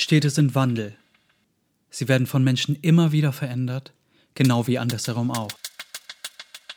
[0.00, 0.96] Städte sind Wandel.
[1.90, 3.92] Sie werden von Menschen immer wieder verändert,
[4.34, 5.50] genau wie andersherum auch.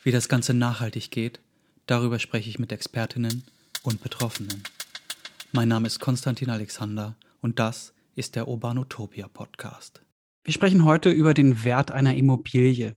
[0.02, 1.40] Wie das Ganze nachhaltig geht,
[1.86, 3.44] darüber spreche ich mit Expertinnen
[3.84, 4.64] und Betroffenen.
[5.52, 10.02] Mein Name ist Konstantin Alexander und das ist der Urbanutopia Podcast.
[10.44, 12.96] Wir sprechen heute über den Wert einer Immobilie.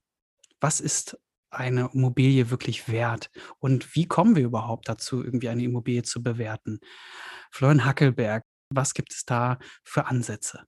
[0.59, 1.19] Was ist
[1.51, 3.29] eine Immobilie wirklich wert?
[3.59, 6.79] Und wie kommen wir überhaupt dazu, irgendwie eine Immobilie zu bewerten?
[7.51, 8.41] Florian Hackelberg,
[8.75, 10.65] was gibt es da für Ansätze?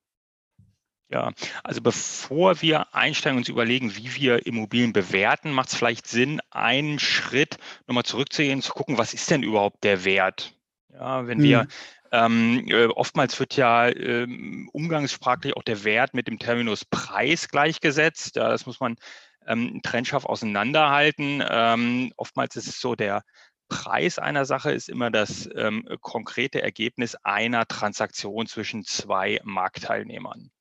[1.09, 1.31] Ja,
[1.63, 6.41] also bevor wir einsteigen und uns überlegen, wie wir Immobilien bewerten, macht es vielleicht Sinn,
[6.51, 10.53] einen Schritt nochmal zurückzugehen, zu gucken, was ist denn überhaupt der Wert?
[10.91, 11.67] Ja, wenn wir hm.
[12.11, 18.35] ähm, äh, oftmals wird ja ähm, umgangssprachlich auch der Wert mit dem Terminus Preis gleichgesetzt.
[18.35, 18.97] Ja, das muss man
[19.45, 21.41] ähm, trennscharf auseinanderhalten.
[21.47, 23.23] Ähm, oftmals ist es so, der
[23.69, 30.51] Preis einer Sache ist immer das ähm, konkrete Ergebnis einer Transaktion zwischen zwei Marktteilnehmern.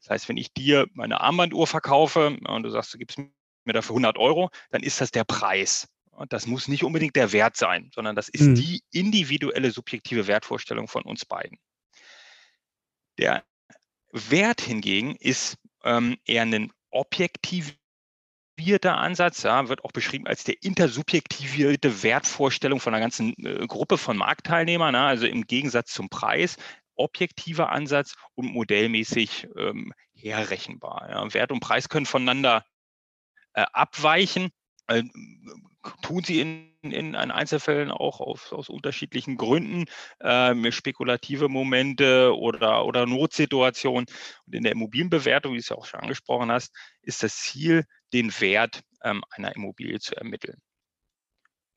[0.00, 3.94] Das heißt, wenn ich dir meine Armbanduhr verkaufe und du sagst, du gibst mir dafür
[3.94, 5.88] 100 Euro, dann ist das der Preis.
[6.10, 8.54] Und das muss nicht unbedingt der Wert sein, sondern das ist mhm.
[8.56, 11.58] die individuelle subjektive Wertvorstellung von uns beiden.
[13.18, 13.44] Der
[14.10, 17.77] Wert hingegen ist ähm, eher ein objektiv
[18.58, 23.98] intersubjektivierter Ansatz, ja, wird auch beschrieben als der intersubjektivierte Wertvorstellung von einer ganzen äh, Gruppe
[23.98, 26.56] von Marktteilnehmern, ja, also im Gegensatz zum Preis,
[26.96, 31.08] objektiver Ansatz und modellmäßig ähm, herrechenbar.
[31.08, 31.34] Ja.
[31.34, 32.64] Wert und Preis können voneinander
[33.54, 34.50] äh, abweichen,
[34.88, 35.04] äh,
[36.02, 39.84] tun sie in, in Einzelfällen auch auf, aus unterschiedlichen Gründen,
[40.18, 44.06] äh, spekulative Momente oder, oder Notsituationen.
[44.46, 47.84] Und in der Immobilienbewertung, wie du es ja auch schon angesprochen hast, ist das Ziel,
[48.12, 50.60] den Wert ähm, einer Immobilie zu ermitteln.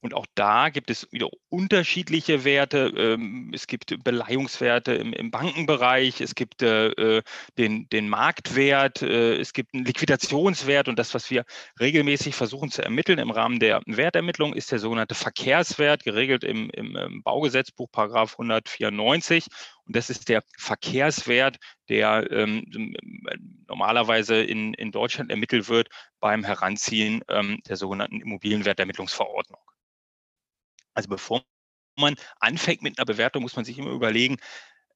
[0.02, 2.92] Und auch da gibt es wieder unterschiedliche Werte.
[2.98, 7.22] Ähm, es gibt Beleihungswerte im, Bankenbereich, es gibt äh, äh,
[7.60, 11.46] den, den Marktwert, äh, es gibt einen Liquidationswert und das, was wir
[11.80, 17.22] regelmäßig versuchen zu ermitteln im Rahmen der Wertermittlung, ist der sogenannte Verkehrswert, geregelt im, im
[17.24, 19.46] Baugesetzbuch Paragraph 194.
[19.86, 21.58] Und das ist der Verkehrswert,
[21.90, 22.66] der ähm,
[23.68, 29.60] normalerweise in, in Deutschland ermittelt wird beim Heranziehen ähm, der sogenannten Immobilienwertermittlungsverordnung.
[30.94, 31.44] Also bevor
[31.98, 34.38] man anfängt mit einer Bewertung, muss man sich immer überlegen,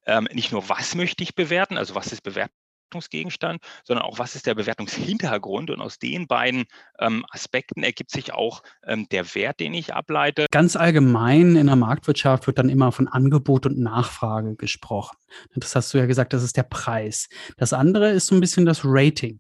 [0.06, 4.46] ähm, nicht nur, was möchte ich bewerten, also was ist Bewertungsgegenstand, sondern auch, was ist
[4.46, 5.72] der Bewertungshintergrund.
[5.72, 6.66] Und aus den beiden
[7.00, 10.46] ähm, Aspekten ergibt sich auch ähm, der Wert, den ich ableite.
[10.52, 15.18] Ganz allgemein in der Marktwirtschaft wird dann immer von Angebot und Nachfrage gesprochen.
[15.56, 17.28] Das hast du ja gesagt, das ist der Preis.
[17.58, 19.40] Das andere ist so ein bisschen das Rating.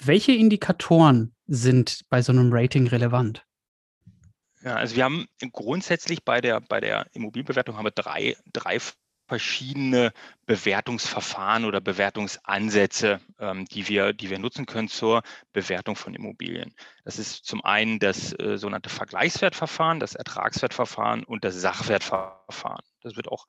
[0.00, 3.44] Welche Indikatoren sind bei so einem Rating relevant?
[4.62, 8.78] Ja, also wir haben grundsätzlich bei der, bei der Immobilienbewertung haben wir drei, drei
[9.28, 10.12] verschiedene
[10.46, 16.74] Bewertungsverfahren oder Bewertungsansätze, ähm, die, wir, die wir nutzen können zur Bewertung von Immobilien.
[17.04, 22.82] Das ist zum einen das äh, sogenannte Vergleichswertverfahren, das Ertragswertverfahren und das Sachwertverfahren.
[23.02, 23.46] Das wird auch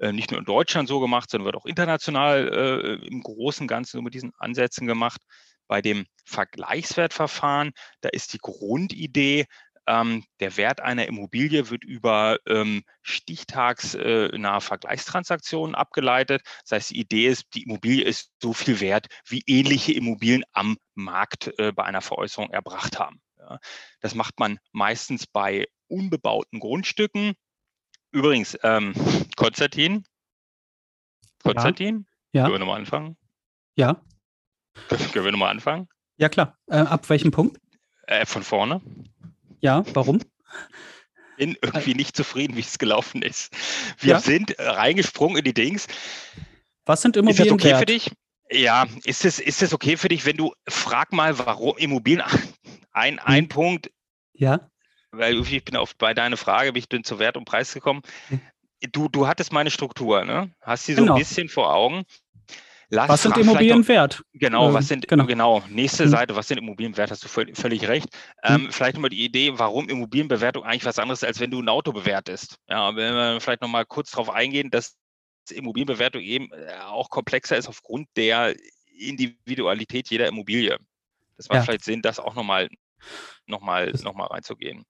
[0.00, 3.68] äh, nicht nur in Deutschland so gemacht, sondern wird auch international äh, im Großen und
[3.68, 5.22] Ganzen mit diesen Ansätzen gemacht.
[5.66, 9.46] Bei dem Vergleichswertverfahren, da ist die Grundidee,
[9.86, 16.42] ähm, der Wert einer Immobilie wird über ähm, stichtagsnahe Vergleichstransaktionen abgeleitet.
[16.62, 20.76] Das heißt, die Idee ist, die Immobilie ist so viel wert, wie ähnliche Immobilien am
[20.94, 23.20] Markt äh, bei einer Veräußerung erbracht haben.
[23.38, 23.58] Ja.
[24.00, 27.34] Das macht man meistens bei unbebauten Grundstücken.
[28.12, 28.94] Übrigens, ähm,
[29.36, 30.04] Konstantin,
[31.42, 32.42] Konstantin, ja.
[32.42, 33.16] können wir nochmal anfangen?
[33.74, 34.00] Ja.
[34.88, 35.88] Können wir nochmal anfangen?
[36.16, 36.56] Ja, klar.
[36.66, 37.58] Äh, ab welchem Punkt?
[38.06, 38.80] Äh, von vorne.
[39.62, 40.20] Ja, warum?
[41.38, 43.54] Bin irgendwie nicht zufrieden, wie es gelaufen ist.
[43.98, 44.20] Wir ja.
[44.20, 45.86] sind reingesprungen in die Dings.
[46.84, 47.46] Was sind Immobilien?
[47.46, 47.78] Ist das okay wert?
[47.78, 48.10] für dich?
[48.50, 52.22] Ja, ist es, ist es okay für dich, wenn du frag mal, warum Immobilien?
[52.92, 53.48] Ein, ein hm.
[53.48, 53.90] Punkt.
[54.34, 54.68] Ja.
[55.12, 58.02] Weil ich bin auf bei deiner Frage, bin ich zu Wert und Preis gekommen.
[58.28, 58.40] Hm.
[58.90, 60.50] Du, du hattest meine Struktur, ne?
[60.60, 61.14] Hast sie so genau.
[61.14, 62.04] ein bisschen vor Augen.
[62.94, 64.22] Lass was sind Immobilien wert?
[64.34, 65.24] Genau, was sind, genau.
[65.24, 66.10] genau, nächste mhm.
[66.10, 67.10] Seite, was sind Immobilien wert?
[67.10, 68.06] Hast du völlig, völlig recht.
[68.42, 68.70] Ähm, mhm.
[68.70, 71.92] Vielleicht nochmal die Idee, warum Immobilienbewertung eigentlich was anderes ist, als wenn du ein Auto
[71.92, 72.56] bewertest.
[72.68, 74.98] Ja, wenn wir vielleicht nochmal kurz darauf eingehen, dass
[75.50, 78.54] Immobilienbewertung eben äh, auch komplexer ist aufgrund der
[78.98, 80.76] Individualität jeder Immobilie.
[81.38, 81.62] Das macht ja.
[81.62, 82.68] vielleicht Sinn, das auch nochmal
[83.46, 84.84] noch mal, noch mal reinzugehen.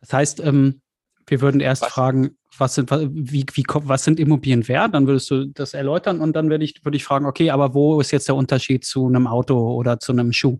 [0.00, 0.82] Das heißt, ähm,
[1.26, 1.92] wir würden erst was?
[1.92, 4.94] fragen, was sind, wie, wie, was sind Immobilien wert?
[4.94, 8.00] Dann würdest du das erläutern und dann würde ich, würde ich fragen, okay, aber wo
[8.00, 10.58] ist jetzt der Unterschied zu einem Auto oder zu einem Schuh?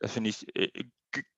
[0.00, 0.68] Das finde ich äh,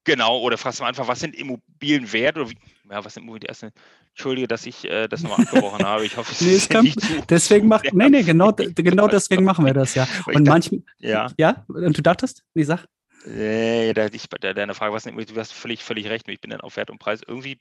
[0.04, 0.38] genau.
[0.40, 2.58] Oder fragst du einfach, was sind Immobilien wert oder wie,
[2.90, 3.48] ja, was sind Immobilien?
[3.48, 3.72] Erste,
[4.10, 6.04] Entschuldige, dass ich äh, das nochmal abgebrochen habe.
[6.04, 7.22] Ich hoffe, es nee, ist kann, nicht zu.
[7.28, 10.06] Deswegen macht, nee, nee, genau, genau deswegen machen wir das ja.
[10.26, 11.28] Und manchmal, ja.
[11.38, 12.86] ja, und du dachtest, wie sag?
[13.26, 16.26] Äh, ich, deine Frage, was du hast völlig, völlig recht.
[16.28, 17.20] Ich bin dann auf Wert und Preis.
[17.26, 17.58] Irgendwie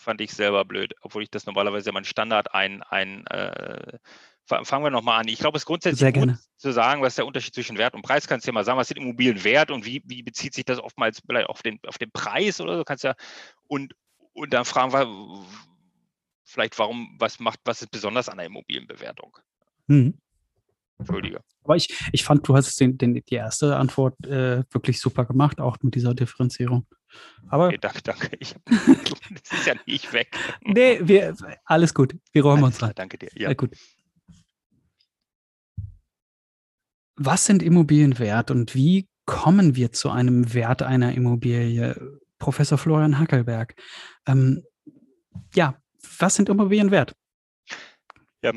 [0.00, 3.98] fand ich selber blöd, obwohl ich das normalerweise mein Standard ein, ein äh,
[4.44, 5.28] fangen wir nochmal an.
[5.28, 8.02] Ich glaube, es ist grundsätzlich gut zu sagen, was ist der Unterschied zwischen Wert und
[8.02, 8.26] Preis.
[8.26, 10.78] Kannst du ja mal sagen, was sind Immobilien wert und wie, wie bezieht sich das
[10.78, 12.84] oftmals vielleicht auf den, auf den Preis oder so?
[12.84, 13.14] Kannst ja
[13.68, 13.94] und,
[14.32, 15.44] und dann fragen wir
[16.44, 19.36] vielleicht, warum, was macht, was ist besonders an der Immobilienbewertung?
[19.86, 20.18] Mhm.
[20.98, 21.40] Entschuldige.
[21.64, 25.60] Aber ich, ich fand, du hast den, den, die erste Antwort äh, wirklich super gemacht,
[25.60, 26.86] auch mit dieser Differenzierung.
[27.48, 28.30] Aber okay, danke, danke.
[28.40, 30.36] Ich das ist ja nicht weg.
[30.64, 31.34] nee, wir,
[31.64, 32.16] alles gut.
[32.32, 32.92] Wir räumen alles uns rein.
[32.94, 33.30] Danke dir.
[33.34, 33.48] Ja.
[33.48, 33.54] ja.
[33.54, 33.76] gut.
[37.16, 42.20] Was sind Immobilien wert und wie kommen wir zu einem Wert einer Immobilie?
[42.40, 43.74] Professor Florian Hackelberg.
[44.26, 44.64] Ähm,
[45.54, 45.80] ja,
[46.18, 47.14] was sind Immobilien wert?
[48.42, 48.52] Ja,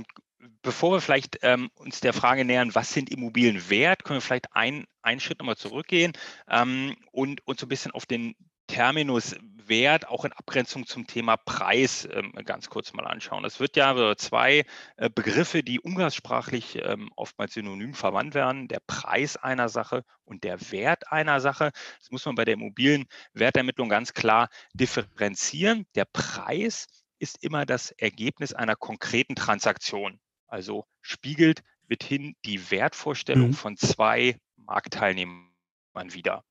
[0.64, 4.56] bevor wir vielleicht ähm, uns der Frage nähern, was sind Immobilien wert, können wir vielleicht
[4.56, 6.14] ein, einen Schritt nochmal zurückgehen
[6.50, 8.36] ähm, und uns so ein bisschen auf den
[8.68, 9.36] Terminus
[9.68, 13.46] Wert auch in Abgrenzung zum Thema Preis ähm, ganz kurz mal anschauen.
[13.46, 14.66] Es wird ja zwei
[14.98, 20.60] äh, Begriffe, die umgangssprachlich ähm, oftmals synonym verwandt werden, der Preis einer Sache und der
[20.72, 21.72] Wert einer Sache.
[22.00, 25.86] Das muss man bei der Immobilienwertermittlung ganz klar differenzieren.
[25.96, 26.88] Der Preis
[27.20, 30.20] ist immer das Ergebnis einer konkreten Transaktion.
[30.54, 33.54] Also spiegelt mithin die Wertvorstellung mhm.
[33.56, 35.50] von zwei Marktteilnehmern
[35.96, 36.44] wieder.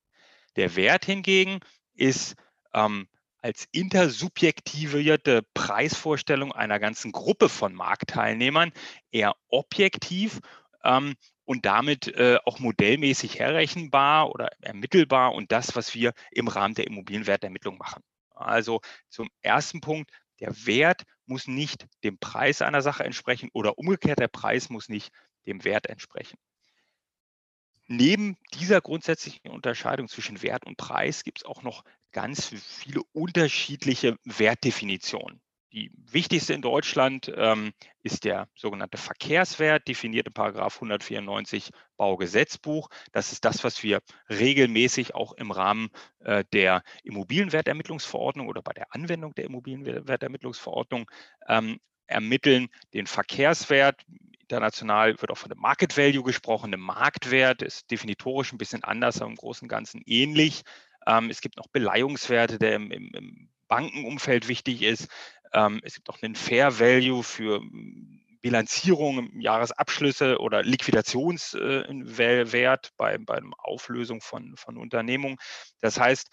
[0.57, 1.61] Der Wert hingegen
[1.95, 2.35] ist
[2.75, 3.07] ähm,
[3.43, 8.73] als intersubjektivierte Preisvorstellung einer ganzen Gruppe von Marktteilnehmern
[9.13, 10.41] eher objektiv
[10.83, 11.15] ähm,
[11.45, 16.89] und damit äh, auch modellmäßig herrechenbar oder ermittelbar und das, was wir im Rahmen der
[16.89, 18.03] Immobilienwertermittlung machen.
[18.35, 20.11] Also zum ersten Punkt,
[20.43, 25.13] der Wert muss nicht dem Preis einer Sache entsprechen oder umgekehrt, der Preis muss nicht
[25.47, 26.37] dem Wert entsprechen.
[27.87, 34.17] Neben dieser grundsätzlichen Unterscheidung zwischen Wert und Preis gibt es auch noch ganz viele unterschiedliche
[34.25, 35.41] Wertdefinitionen.
[35.73, 37.73] Die wichtigste in Deutschland ähm,
[38.03, 42.91] ist der sogenannte Verkehrswert, definiert in 194 Baugesetzbuch.
[43.13, 45.89] Das ist das, was wir regelmäßig auch im Rahmen
[46.21, 51.11] äh, der Immobilienwertermittlungsverordnung oder bei der Anwendung der Immobilienwertermittlungsverordnung
[51.49, 52.69] ähm, ermitteln.
[52.93, 54.03] Den Verkehrswert,
[54.43, 56.71] international wird auch von dem Market Value gesprochen.
[56.71, 60.65] Der Marktwert ist definitorisch ein bisschen anders, aber im Großen und Ganzen ähnlich.
[61.07, 65.09] Ähm, es gibt noch Beleihungswerte, der im, im, im Bankenumfeld wichtig ist.
[65.53, 73.41] Ähm, es gibt auch einen Fair Value für hm, Bilanzierung, Jahresabschlüsse oder Liquidationswert bei, bei
[73.41, 75.37] der Auflösung von, von Unternehmungen.
[75.81, 76.29] Das heißt,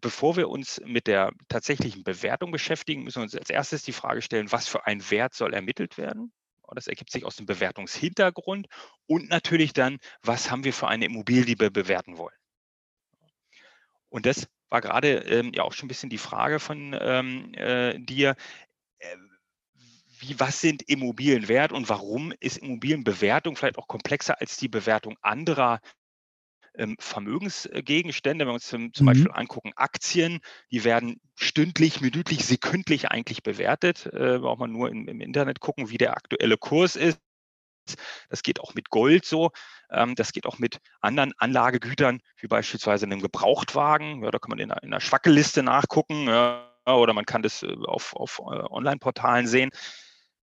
[0.00, 4.22] bevor wir uns mit der tatsächlichen Bewertung beschäftigen, müssen wir uns als erstes die Frage
[4.22, 6.32] stellen, was für ein Wert soll ermittelt werden?
[6.74, 8.66] Das ergibt sich aus dem Bewertungshintergrund
[9.06, 12.34] und natürlich dann, was haben wir für eine Immobilie, die wir bewerten wollen.
[14.08, 17.98] Und das war gerade ähm, ja auch schon ein bisschen die Frage von ähm, äh,
[17.98, 18.36] dir.
[18.98, 19.16] Äh,
[20.18, 25.16] wie, was sind Immobilien wert und warum ist Immobilienbewertung vielleicht auch komplexer als die Bewertung
[25.20, 25.80] anderer
[26.74, 28.44] ähm, Vermögensgegenstände?
[28.44, 29.08] Wenn wir uns zum, zum mhm.
[29.08, 30.40] Beispiel angucken, Aktien,
[30.70, 34.06] die werden stündlich, minütlich, sekündlich eigentlich bewertet.
[34.06, 37.20] Äh, braucht man nur im, im Internet gucken, wie der aktuelle Kurs ist.
[38.28, 39.50] Das geht auch mit Gold so.
[39.90, 44.22] Ähm, das geht auch mit anderen Anlagegütern, wie beispielsweise einem Gebrauchtwagen.
[44.22, 46.28] Ja, da kann man in einer, in einer Schwackelliste nachgucken
[46.94, 49.70] oder man kann das äh, auf, auf äh, Online-Portalen sehen.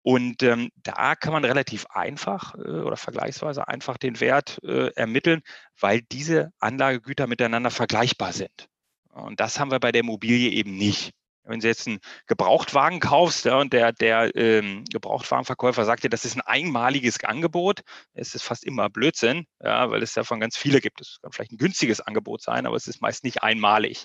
[0.05, 5.43] Und ähm, da kann man relativ einfach äh, oder vergleichsweise einfach den Wert äh, ermitteln,
[5.79, 8.67] weil diese Anlagegüter miteinander vergleichbar sind.
[9.11, 11.13] Und das haben wir bei der Immobilie eben nicht.
[11.45, 16.25] Wenn du jetzt einen Gebrauchtwagen kaufst ja, und der, der ähm, Gebrauchtwagenverkäufer sagt dir, das
[16.25, 17.81] ist ein einmaliges Angebot,
[18.15, 21.01] es ist fast immer Blödsinn, ja, weil es davon ganz viele gibt.
[21.01, 24.05] Es kann vielleicht ein günstiges Angebot sein, aber es ist meist nicht einmalig.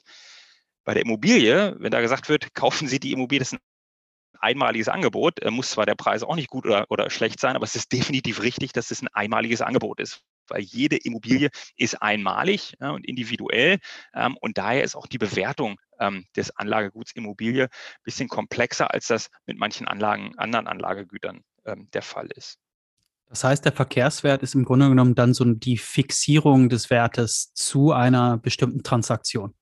[0.84, 4.88] Bei der Immobilie, wenn da gesagt wird, kaufen Sie die Immobilie, das ist ein einmaliges
[4.90, 7.76] Angebot, äh, muss zwar der Preis auch nicht gut oder, oder schlecht sein, aber es
[7.76, 12.92] ist definitiv richtig, dass es ein einmaliges Angebot ist weil jede Immobilie ist einmalig ja,
[12.92, 13.80] und individuell.
[14.14, 19.08] Ähm, und daher ist auch die Bewertung ähm, des Anlageguts Immobilie ein bisschen komplexer, als
[19.08, 22.58] das mit manchen Anlagen, anderen Anlagegütern ähm, der Fall ist.
[23.30, 27.92] Das heißt, der Verkehrswert ist im Grunde genommen dann so die Fixierung des Wertes zu
[27.92, 29.54] einer bestimmten Transaktion.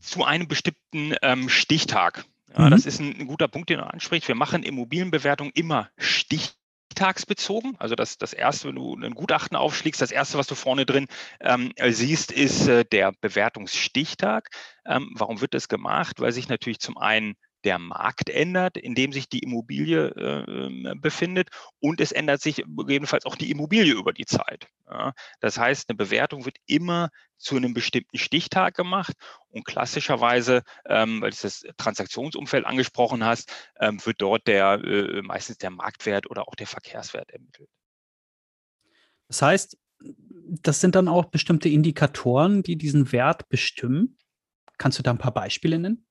[0.00, 2.24] Zu einem bestimmten ähm, Stichtag.
[2.56, 2.70] Ja, mhm.
[2.70, 4.26] Das ist ein, ein, guter Punkt, den du ansprichst.
[4.26, 6.56] Wir machen Immobilienbewertung immer stichtag
[6.96, 7.76] stichtagsbezogen.
[7.78, 11.06] Also das, das erste, wenn du ein Gutachten aufschlägst, das erste, was du vorne drin
[11.40, 14.48] ähm, siehst, ist äh, der Bewertungsstichtag.
[14.86, 16.20] Ähm, warum wird das gemacht?
[16.20, 17.34] Weil sich natürlich zum einen
[17.66, 23.26] der Markt ändert, in dem sich die Immobilie äh, befindet und es ändert sich gegebenenfalls
[23.26, 24.68] auch die Immobilie über die Zeit.
[24.88, 25.12] Ja.
[25.40, 29.14] Das heißt, eine Bewertung wird immer zu einem bestimmten Stichtag gemacht
[29.48, 35.58] und klassischerweise, ähm, weil du das Transaktionsumfeld angesprochen hast, ähm, wird dort der äh, meistens
[35.58, 37.68] der Marktwert oder auch der Verkehrswert ermittelt.
[39.26, 44.18] Das heißt, das sind dann auch bestimmte Indikatoren, die diesen Wert bestimmen.
[44.78, 46.06] Kannst du da ein paar Beispiele nennen?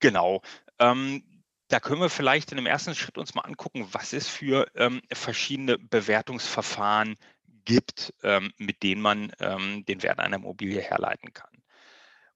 [0.00, 0.42] Genau.
[0.78, 1.22] Ähm,
[1.68, 5.02] da können wir vielleicht in dem ersten Schritt uns mal angucken, was es für ähm,
[5.12, 7.16] verschiedene Bewertungsverfahren
[7.64, 11.50] gibt, ähm, mit denen man ähm, den Wert einer Immobilie herleiten kann.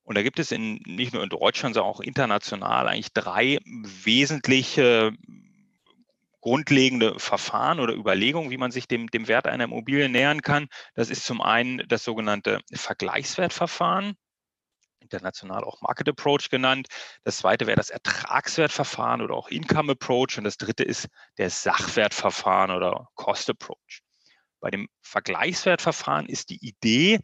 [0.05, 5.13] Und da gibt es in, nicht nur in Deutschland, sondern auch international eigentlich drei wesentliche
[6.41, 10.69] grundlegende Verfahren oder Überlegungen, wie man sich dem, dem Wert einer Immobilie nähern kann.
[10.95, 14.17] Das ist zum einen das sogenannte Vergleichswertverfahren
[15.13, 16.89] international auch Market Approach genannt.
[17.25, 20.39] Das zweite wäre das Ertragswertverfahren oder auch Income Approach.
[20.39, 24.03] Und das dritte ist der Sachwertverfahren oder Cost Approach.
[24.61, 27.21] Bei dem Vergleichswertverfahren ist die Idee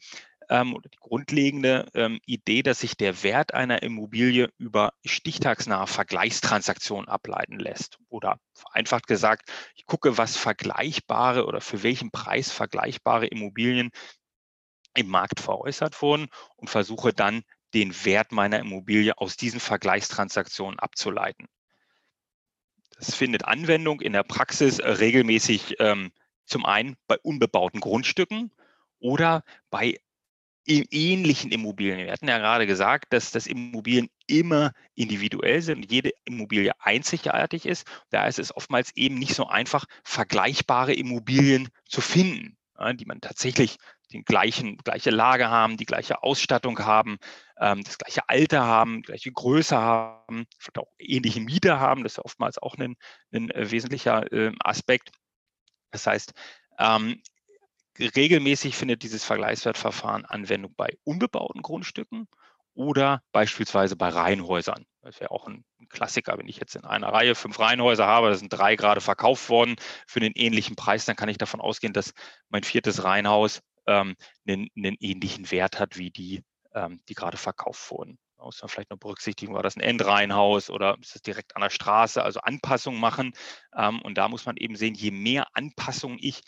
[0.49, 7.09] ähm, oder die grundlegende ähm, Idee, dass sich der Wert einer Immobilie über stichtagsnahe Vergleichstransaktionen
[7.09, 7.99] ableiten lässt.
[8.09, 13.90] Oder vereinfacht gesagt, ich gucke, was vergleichbare oder für welchen Preis vergleichbare Immobilien
[14.95, 17.42] im Markt veräußert wurden und versuche dann
[17.75, 21.47] den Wert meiner Immobilie aus diesen Vergleichstransaktionen abzuleiten.
[22.97, 26.11] Das findet Anwendung in der Praxis äh, regelmäßig ähm,
[26.47, 28.51] zum einen bei unbebauten Grundstücken
[28.99, 29.99] oder bei
[30.69, 31.99] ähnlichen Immobilien.
[31.99, 37.87] Wir hatten ja gerade gesagt, dass das Immobilien immer individuell sind jede Immobilie einzigartig ist.
[38.11, 42.59] Da ist es oftmals eben nicht so einfach, vergleichbare Immobilien zu finden,
[42.97, 43.79] die man tatsächlich
[44.12, 47.19] die gleichen, gleiche Lage haben, die gleiche Ausstattung haben,
[47.61, 52.03] ähm, das gleiche Alter haben, gleiche Größe haben, vielleicht auch ähnliche Miete haben.
[52.03, 52.97] Das ist oftmals auch ein,
[53.33, 55.11] ein wesentlicher äh, Aspekt.
[55.91, 56.33] Das heißt,
[56.79, 57.23] ähm,
[57.99, 62.29] regelmäßig findet dieses Vergleichswertverfahren Anwendung bei unbebauten Grundstücken
[62.75, 64.85] oder beispielsweise bei Reihenhäusern.
[65.03, 66.37] Das wäre auch ein, Klassiker.
[66.38, 69.77] Wenn ich jetzt in einer Reihe fünf Reihenhäuser habe, da sind drei gerade verkauft worden
[70.07, 72.12] für einen ähnlichen Preis, dann kann ich davon ausgehen, dass
[72.50, 74.14] mein viertes Reihenhaus ähm,
[74.47, 78.18] einen, einen, ähnlichen Wert hat wie die, ähm, die gerade verkauft wurden.
[78.37, 81.71] Muss man vielleicht noch berücksichtigen, war das ein Endreihenhaus oder ist das direkt an der
[81.71, 83.33] Straße, also Anpassungen machen.
[83.76, 86.42] Ähm, und da muss man eben sehen, je mehr Anpassungen ich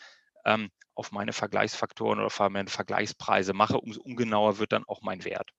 [0.44, 5.24] ähm, auf meine Vergleichsfaktoren oder auf meine Vergleichspreise mache, umso ungenauer wird dann auch mein
[5.24, 5.50] Wert.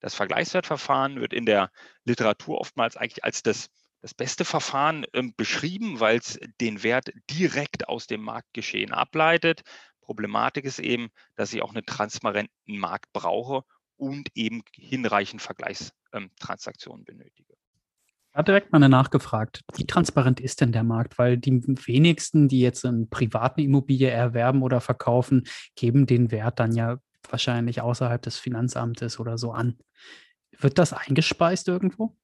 [0.00, 1.70] Das Vergleichswertverfahren wird in der
[2.04, 7.88] Literatur oftmals eigentlich als das, das beste Verfahren ähm, beschrieben, weil es den Wert direkt
[7.88, 9.62] aus dem Marktgeschehen ableitet.
[10.02, 13.64] Problematik ist eben, dass ich auch einen transparenten Markt brauche
[13.96, 17.54] und eben hinreichend Vergleichstransaktionen benötige.
[18.32, 21.18] Ich habe direkt mal nachgefragt, wie transparent ist denn der Markt?
[21.18, 25.44] Weil die wenigsten, die jetzt eine private Immobilie erwerben oder verkaufen,
[25.76, 29.78] geben den Wert dann ja wahrscheinlich außerhalb des Finanzamtes oder so an.
[30.58, 32.16] Wird das eingespeist irgendwo?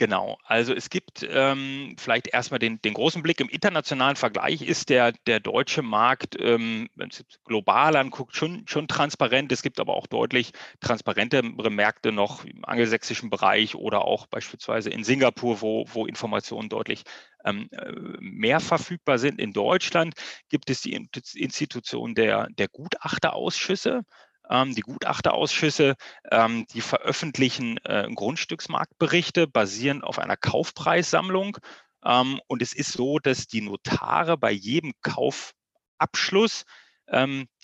[0.00, 3.40] Genau, also es gibt ähm, vielleicht erstmal den, den großen Blick.
[3.40, 8.86] Im internationalen Vergleich ist der, der deutsche Markt, ähm, wenn es global anguckt, schon, schon
[8.86, 9.50] transparent.
[9.50, 15.02] Es gibt aber auch deutlich transparentere Märkte noch im angelsächsischen Bereich oder auch beispielsweise in
[15.02, 17.02] Singapur, wo, wo Informationen deutlich
[17.44, 17.90] ähm, äh,
[18.20, 19.40] mehr verfügbar sind.
[19.40, 20.14] In Deutschland
[20.48, 24.02] gibt es die Institution der, der Gutachterausschüsse.
[24.50, 25.96] Ähm, die Gutachterausschüsse,
[26.30, 31.58] ähm, die veröffentlichen äh, Grundstücksmarktberichte basierend auf einer Kaufpreissammlung.
[32.04, 36.64] Ähm, und es ist so, dass die Notare bei jedem Kaufabschluss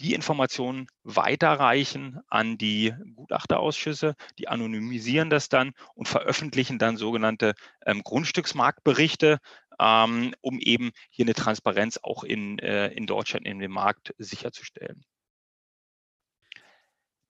[0.00, 4.14] die Informationen weiterreichen an die Gutachterausschüsse.
[4.38, 7.52] Die anonymisieren das dann und veröffentlichen dann sogenannte
[7.84, 9.40] Grundstücksmarktberichte,
[9.76, 15.04] um eben hier eine Transparenz auch in, äh, in Deutschland in dem Markt sicherzustellen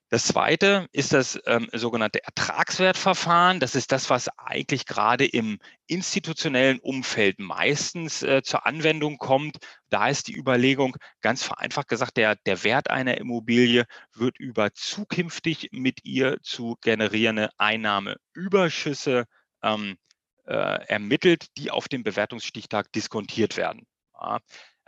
[0.10, 3.60] Das zweite ist das ähm, sogenannte Ertragswertverfahren.
[3.60, 5.58] Das ist das, was eigentlich gerade im
[5.88, 9.58] institutionellen Umfeld meistens äh, zur Anwendung kommt.
[9.90, 15.70] Da ist die Überlegung, ganz vereinfacht gesagt, der, der Wert einer Immobilie wird über zukünftig
[15.72, 19.26] mit ihr zu generierende Einnahmeüberschüsse
[19.64, 19.98] ähm,
[20.46, 23.88] äh, ermittelt, die auf dem Bewertungsstichtag diskontiert werden.
[24.14, 24.40] Ja.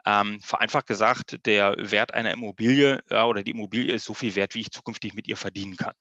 [0.08, 4.56] Ähm, vereinfacht gesagt, der Wert einer Immobilie ja, oder die Immobilie ist so viel wert,
[4.56, 5.96] wie ich zukünftig mit ihr verdienen kann.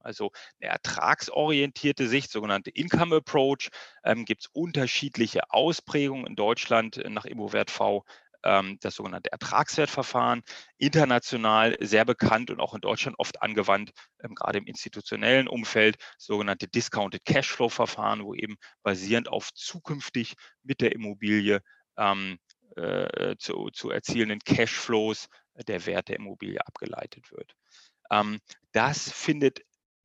[0.00, 3.70] Also eine ertragsorientierte Sicht, sogenannte Income Approach,
[4.02, 8.04] ähm, gibt es unterschiedliche Ausprägungen in Deutschland nach ImmoWert V
[8.42, 10.42] ähm, das sogenannte Ertragswertverfahren,
[10.76, 13.92] international sehr bekannt und auch in Deutschland oft angewandt,
[14.24, 20.34] ähm, gerade im institutionellen Umfeld, sogenannte Discounted Cashflow-Verfahren, wo eben basierend auf zukünftig
[20.64, 21.60] mit der Immobilie
[21.96, 22.38] ähm,
[22.76, 25.28] äh, zu, zu erzielenden Cashflows
[25.68, 27.54] der Wert der Immobilie abgeleitet wird.
[28.10, 28.40] Ähm,
[28.72, 29.60] das findet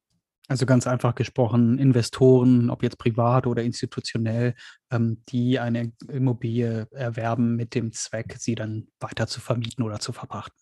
[0.47, 4.55] Also ganz einfach gesprochen, Investoren, ob jetzt privat oder institutionell,
[4.91, 10.13] ähm, die eine Immobilie erwerben mit dem Zweck, sie dann weiter zu vermieten oder zu
[10.13, 10.59] verpachten.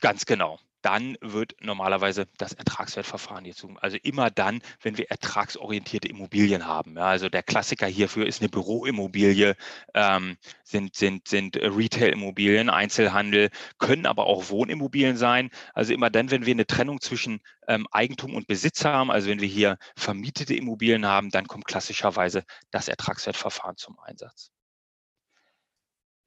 [0.00, 3.74] Ganz genau dann wird normalerweise das Ertragswertverfahren hier zu.
[3.80, 6.98] Also immer dann, wenn wir ertragsorientierte Immobilien haben.
[6.98, 9.56] Ja, also der Klassiker hierfür ist eine Büroimmobilie,
[9.94, 13.48] ähm, sind, sind, sind Retail-Immobilien, Einzelhandel,
[13.78, 15.50] können aber auch Wohnimmobilien sein.
[15.72, 19.40] Also immer dann, wenn wir eine Trennung zwischen ähm, Eigentum und Besitz haben, also wenn
[19.40, 24.50] wir hier vermietete Immobilien haben, dann kommt klassischerweise das Ertragswertverfahren zum Einsatz.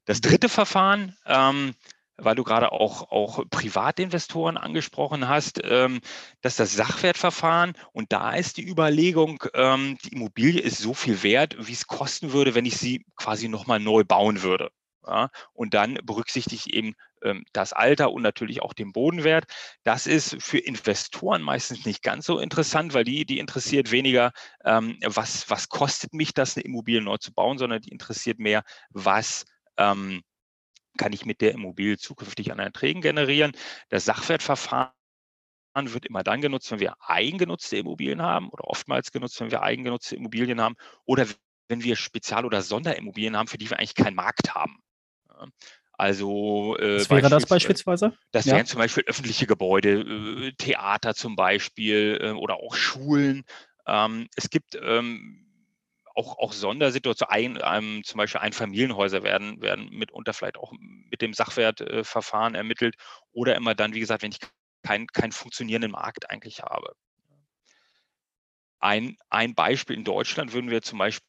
[0.06, 1.76] Das dritte Verfahren ähm,
[2.18, 6.02] weil du gerade auch, auch Privatinvestoren angesprochen hast, ähm,
[6.42, 11.56] dass das Sachwertverfahren und da ist die Überlegung, ähm, die Immobilie ist so viel wert,
[11.60, 14.72] wie es kosten würde, wenn ich sie quasi nochmal neu bauen würde.
[15.06, 16.94] Ja, und dann berücksichtige ich eben
[17.24, 19.46] ähm, das Alter und natürlich auch den Bodenwert.
[19.84, 24.34] Das ist für Investoren meistens nicht ganz so interessant, weil die, die interessiert weniger,
[24.66, 28.64] ähm, was, was kostet mich das, eine Immobilie neu zu bauen, sondern die interessiert mehr,
[28.90, 29.46] was
[29.78, 30.24] ähm,
[30.98, 33.51] kann ich mit der Immobilie zukünftig an Erträgen generieren.
[33.89, 34.92] Das Sachwertverfahren
[35.75, 40.16] wird immer dann genutzt, wenn wir eigengenutzte Immobilien haben oder oftmals genutzt, wenn wir eigengenutzte
[40.16, 41.27] Immobilien haben oder
[41.70, 44.81] wenn wir Spezial- oder Sonderimmobilien haben, für die wir eigentlich keinen Markt haben.
[45.94, 48.14] Also, äh, Was wäre das beispielsweise?
[48.31, 48.55] Das ja.
[48.55, 53.44] wären zum Beispiel öffentliche Gebäude, äh, Theater zum Beispiel äh, oder auch Schulen.
[53.88, 55.47] Ähm, es gibt ähm,
[56.18, 62.56] auch, auch Sondersituationen, ein, zum Beispiel Einfamilienhäuser werden, werden mitunter vielleicht auch mit dem Sachwertverfahren
[62.56, 62.96] äh, ermittelt
[63.32, 64.40] oder immer dann, wie gesagt, wenn ich
[64.84, 66.94] keinen kein funktionierenden Markt eigentlich habe.
[68.80, 71.22] Ein, ein Beispiel in Deutschland würden wir zum Beispiel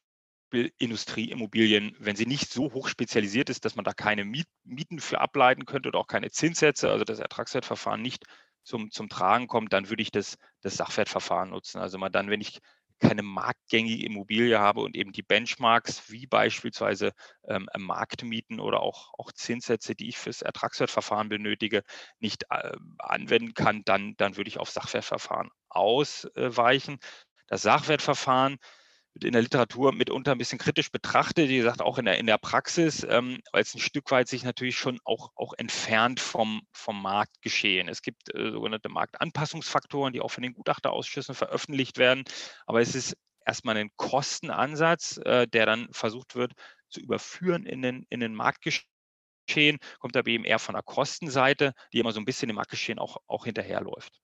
[0.79, 5.21] Industrieimmobilien, wenn sie nicht so hoch spezialisiert ist, dass man da keine Miet, Mieten für
[5.21, 8.23] ableiten könnte oder auch keine Zinssätze, also das Ertragswertverfahren nicht
[8.63, 11.79] zum, zum Tragen kommt, dann würde ich das, das Sachwertverfahren nutzen.
[11.79, 12.59] Also mal dann, wenn ich
[12.99, 17.13] keine marktgängige Immobilie habe und eben die Benchmarks wie beispielsweise
[17.47, 21.83] ähm, Marktmieten oder auch, auch Zinssätze, die ich fürs Ertragswertverfahren benötige,
[22.19, 26.99] nicht äh, anwenden kann, dann, dann würde ich auf Sachwertverfahren ausweichen.
[27.47, 28.57] Das Sachwertverfahren
[29.23, 32.37] in der Literatur mitunter ein bisschen kritisch betrachtet, wie gesagt, auch in der, in der
[32.37, 37.01] Praxis, ähm, weil es ein Stück weit sich natürlich schon auch, auch entfernt vom, vom
[37.01, 37.87] Marktgeschehen.
[37.87, 42.23] Es gibt äh, sogenannte Marktanpassungsfaktoren, die auch von den Gutachterausschüssen veröffentlicht werden,
[42.65, 46.53] aber es ist erstmal ein Kostenansatz, äh, der dann versucht wird
[46.89, 51.99] zu überführen in den, in den Marktgeschehen, kommt aber eben eher von der Kostenseite, die
[51.99, 54.19] immer so ein bisschen im Marktgeschehen auch, auch hinterherläuft.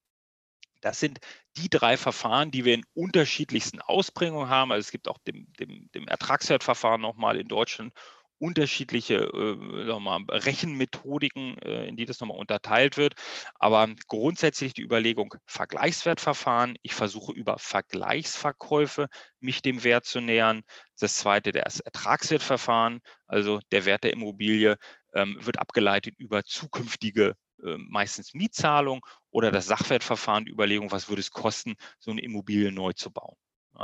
[0.81, 1.19] Das sind
[1.57, 4.71] die drei Verfahren, die wir in unterschiedlichsten Ausprägungen haben.
[4.71, 7.93] Also es gibt auch dem, dem, dem Ertragswertverfahren nochmal in Deutschland
[8.37, 13.13] unterschiedliche äh, mal, Rechenmethodiken, äh, in die das nochmal unterteilt wird.
[13.55, 16.77] Aber grundsätzlich die Überlegung Vergleichswertverfahren.
[16.81, 19.07] Ich versuche über Vergleichsverkäufe
[19.39, 20.63] mich dem Wert zu nähern.
[20.99, 24.77] Das zweite, das Ertragswertverfahren, also der Wert der Immobilie,
[25.13, 27.35] ähm, wird abgeleitet über zukünftige
[27.77, 32.93] meistens Mietzahlung oder das Sachwertverfahren, die Überlegung, was würde es kosten, so eine Immobilie neu
[32.93, 33.35] zu bauen.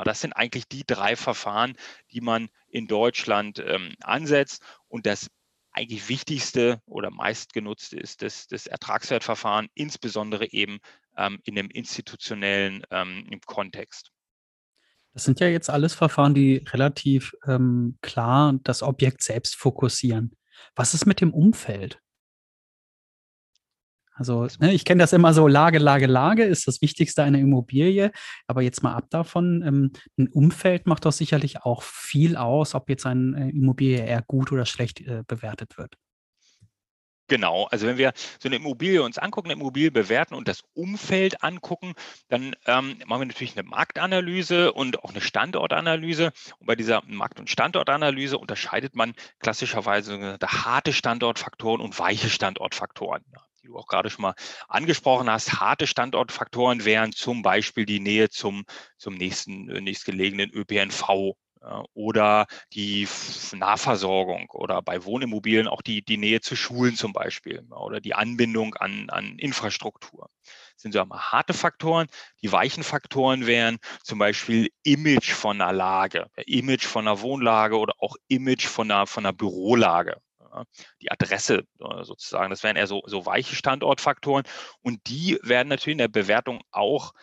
[0.06, 1.76] Das sind eigentlich die drei Verfahren,
[2.12, 4.64] die man in Deutschland ähm, ansetzt.
[4.88, 5.30] Und das
[5.72, 10.80] eigentlich wichtigste oder meistgenutzte ist das, das Ertragswertverfahren, insbesondere eben
[11.18, 14.12] ähm, in dem institutionellen ähm, Kontext.
[15.14, 20.38] Das sind ja jetzt alles Verfahren, die relativ ähm, klar das Objekt selbst fokussieren.
[20.76, 22.01] Was ist mit dem Umfeld?
[24.22, 28.12] Also ne, ich kenne das immer so, Lage, Lage, Lage ist das Wichtigste einer Immobilie.
[28.46, 32.88] Aber jetzt mal ab davon, ähm, ein Umfeld macht doch sicherlich auch viel aus, ob
[32.90, 35.98] jetzt eine Immobilie eher gut oder schlecht äh, bewertet wird.
[37.28, 41.44] Genau, also wenn wir so eine Immobilie uns angucken, eine Immobilie bewerten und das Umfeld
[41.44, 41.94] angucken,
[42.28, 46.32] dann ähm, machen wir natürlich eine Marktanalyse und auch eine Standortanalyse.
[46.60, 53.24] Und bei dieser Markt- und Standortanalyse unterscheidet man klassischerweise harte Standortfaktoren und weiche Standortfaktoren.
[53.62, 54.36] Die du auch gerade schon mal
[54.68, 55.60] angesprochen hast.
[55.60, 58.64] Harte Standortfaktoren wären zum Beispiel die Nähe zum,
[58.98, 61.36] zum nächsten, äh, nächstgelegenen ÖPNV
[61.94, 63.08] oder die
[63.54, 68.74] Nahversorgung oder bei Wohnimmobilien auch die, die Nähe zu Schulen zum Beispiel oder die Anbindung
[68.76, 70.30] an, an Infrastruktur.
[70.44, 72.08] Das sind so einmal harte Faktoren.
[72.42, 77.94] Die weichen Faktoren wären zum Beispiel Image von einer Lage, Image von einer Wohnlage oder
[78.00, 80.20] auch Image von einer, von einer Bürolage.
[81.02, 84.44] Die Adresse äh, sozusagen, das wären eher so, so weiche Standortfaktoren.
[84.82, 87.14] Und die werden natürlich in der Bewertung auch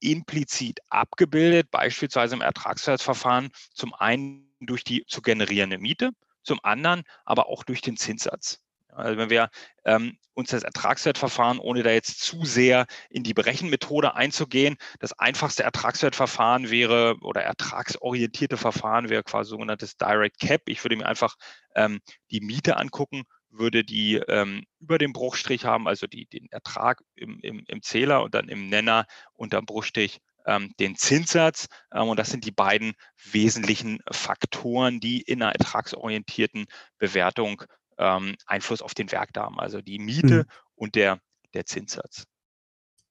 [0.00, 6.10] implizit abgebildet, beispielsweise im Ertragswertverfahren, zum einen durch die zu generierende Miete,
[6.42, 8.60] zum anderen aber auch durch den Zinssatz.
[8.94, 9.50] Also wenn wir
[9.84, 15.62] ähm, uns das Ertragswertverfahren, ohne da jetzt zu sehr in die Berechenmethode einzugehen, das einfachste
[15.62, 20.62] Ertragswertverfahren wäre oder ertragsorientierte Verfahren wäre quasi sogenanntes Direct Cap.
[20.66, 21.36] Ich würde mir einfach
[21.74, 23.24] ähm, die Miete angucken
[23.56, 28.22] würde die ähm, über dem Bruchstrich haben, also die, den Ertrag im, im, im Zähler
[28.22, 31.68] und dann im Nenner unterm Bruchstrich ähm, den Zinssatz.
[31.92, 32.94] Ähm, und das sind die beiden
[33.30, 36.66] wesentlichen Faktoren, die in einer ertragsorientierten
[36.98, 37.62] Bewertung
[37.98, 40.48] ähm, Einfluss auf den haben, also die Miete mhm.
[40.74, 41.20] und der,
[41.52, 42.26] der Zinssatz.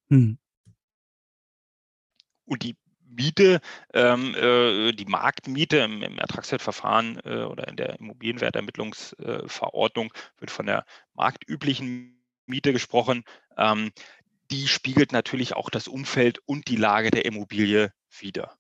[0.10, 0.38] Mhm.
[2.46, 2.76] Und die
[3.16, 3.62] Miete,
[3.94, 10.66] ähm, äh, die Marktmiete im, im Ertragswertverfahren äh, oder in der Immobilienwertermittlungsverordnung äh, wird von
[10.66, 13.24] der marktüblichen Miete gesprochen.
[13.58, 13.92] Ähm,
[14.52, 18.58] die spiegelt natürlich auch das Umfeld und die Lage der Immobilie wider.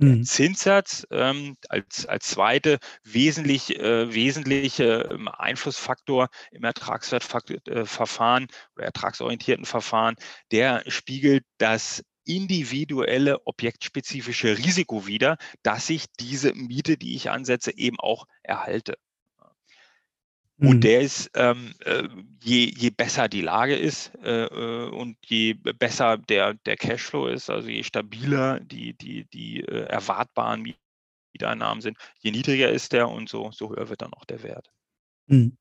[0.00, 0.24] Der mhm.
[0.24, 9.64] Zinssatz ähm, als, als zweite wesentlich, äh, wesentliche ähm, Einflussfaktor im Ertragswertverfahren äh, oder ertragsorientierten
[9.64, 10.14] Verfahren,
[10.52, 17.98] der spiegelt das individuelle objektspezifische Risiko wider, dass ich diese Miete, die ich ansetze, eben
[17.98, 18.94] auch erhalte.
[20.60, 20.80] Und mhm.
[20.80, 22.08] der ist, ähm, äh,
[22.42, 27.48] je, je besser die Lage ist äh, äh, und je besser der, der Cashflow ist,
[27.48, 30.74] also je stabiler die, die, die äh, erwartbaren
[31.32, 34.68] Mieteinnahmen sind, je niedriger ist der und so, so höher wird dann auch der Wert.
[35.28, 35.56] Mhm.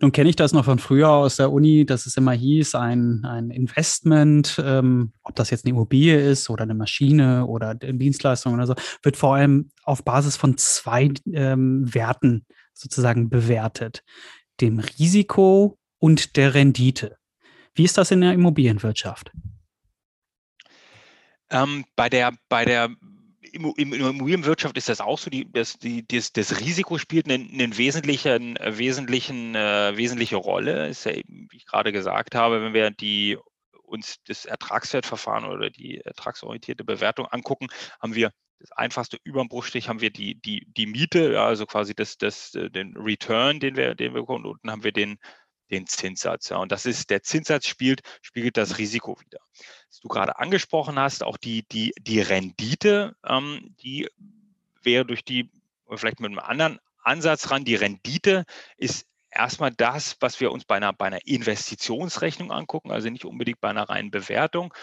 [0.00, 3.24] Nun kenne ich das noch von früher aus der Uni, dass es immer hieß, ein,
[3.24, 8.54] ein Investment, ähm, ob das jetzt eine Immobilie ist oder eine Maschine oder eine Dienstleistung
[8.54, 12.46] oder so, wird vor allem auf Basis von zwei ähm, Werten
[12.78, 14.04] sozusagen bewertet.
[14.60, 17.16] Dem Risiko und der Rendite.
[17.74, 19.30] Wie ist das in der Immobilienwirtschaft?
[21.50, 22.90] Ähm, bei, der, bei der
[23.52, 27.46] in der Immobilienwirtschaft ist das auch so, die, das, die, das, das Risiko spielt eine,
[27.50, 30.88] eine wesentlichen, wesentlichen, äh, wesentliche Rolle.
[30.88, 33.38] Ist ja eben, wie ich gerade gesagt habe, wenn wir die,
[33.84, 37.68] uns das Ertragswertverfahren oder die ertragsorientierte Bewertung angucken,
[38.00, 41.94] haben wir das einfachste über dem Bruchstrich haben wir die, die, die Miete, also quasi
[41.94, 45.18] das, das, äh, den Return, den wir, den wir bekommen, und unten haben wir den,
[45.70, 46.48] den Zinssatz.
[46.48, 46.56] Ja.
[46.58, 49.38] Und das ist, der Zinssatz spielt, spiegelt das Risiko wieder.
[49.88, 54.08] Was du gerade angesprochen hast, auch die, die, die Rendite, ähm, die
[54.82, 55.50] wäre durch die,
[55.94, 58.44] vielleicht mit einem anderen Ansatz ran, die Rendite
[58.76, 63.60] ist erstmal das, was wir uns bei einer, bei einer Investitionsrechnung angucken, also nicht unbedingt
[63.60, 64.74] bei einer reinen Bewertung.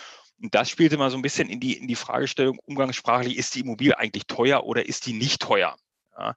[0.42, 3.62] Und das spielte mal so ein bisschen in die, in die Fragestellung umgangssprachlich, ist die
[3.62, 5.78] Immobilie eigentlich teuer oder ist die nicht teuer?
[6.18, 6.36] Ja,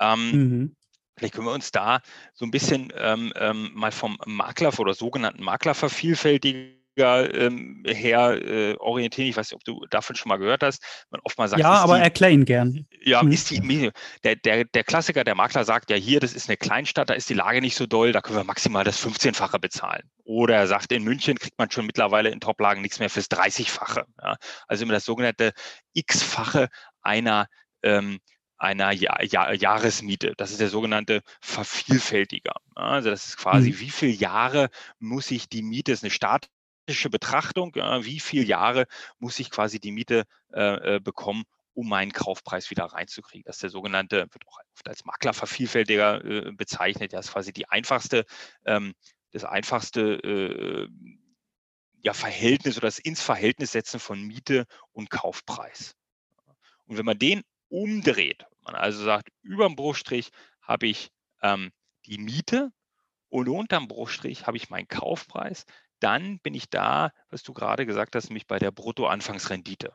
[0.00, 0.76] ähm, mhm.
[1.16, 2.00] Vielleicht können wir uns da
[2.32, 9.28] so ein bisschen ähm, ähm, mal vom Makler oder sogenannten Maklervervielfältiger ähm, her äh, orientieren.
[9.28, 10.82] Ich weiß nicht, ob du davon schon mal gehört hast.
[11.10, 12.86] Man oft mal sagt, ja, aber die, erklär ihn gern.
[13.02, 13.32] Ja, hm.
[13.32, 13.90] ist die,
[14.22, 17.28] der, der, der Klassiker, der Makler sagt ja hier, das ist eine Kleinstadt, da ist
[17.28, 20.08] die Lage nicht so doll, da können wir maximal das 15-fache bezahlen.
[20.24, 24.04] Oder er sagt, in München kriegt man schon mittlerweile in Toplagen nichts mehr fürs 30-fache.
[24.22, 24.36] Ja?
[24.68, 25.52] Also immer das sogenannte
[25.92, 26.68] X-fache
[27.02, 27.46] einer
[27.82, 28.20] ähm,
[28.56, 30.34] einer ja ja Jahresmiete.
[30.36, 32.54] Das ist der sogenannte Vervielfältiger.
[32.74, 33.80] Also das ist quasi, mhm.
[33.80, 36.53] wie viele Jahre muss ich die Miete, das ist eine statische
[36.86, 38.86] Betrachtung, ja, wie viele Jahre
[39.18, 43.44] muss ich quasi die Miete äh, äh, bekommen, um meinen Kaufpreis wieder reinzukriegen.
[43.44, 47.12] Das ist der sogenannte, wird auch oft als Maklervervielfältiger äh, bezeichnet.
[47.12, 48.24] Das ist quasi die einfachste,
[48.64, 48.94] ähm,
[49.32, 50.88] das einfachste äh,
[52.02, 55.94] ja, Verhältnis oder das ins Verhältnis setzen von Miete und Kaufpreis.
[56.86, 61.10] Und wenn man den umdreht, man also sagt, über dem Bruchstrich habe ich
[61.42, 61.70] ähm,
[62.06, 62.70] die Miete
[63.28, 65.64] und unterm Bruchstrich habe ich meinen Kaufpreis.
[66.04, 69.94] Dann bin ich da, was du gerade gesagt hast, nämlich bei der Bruttoanfangsrendite.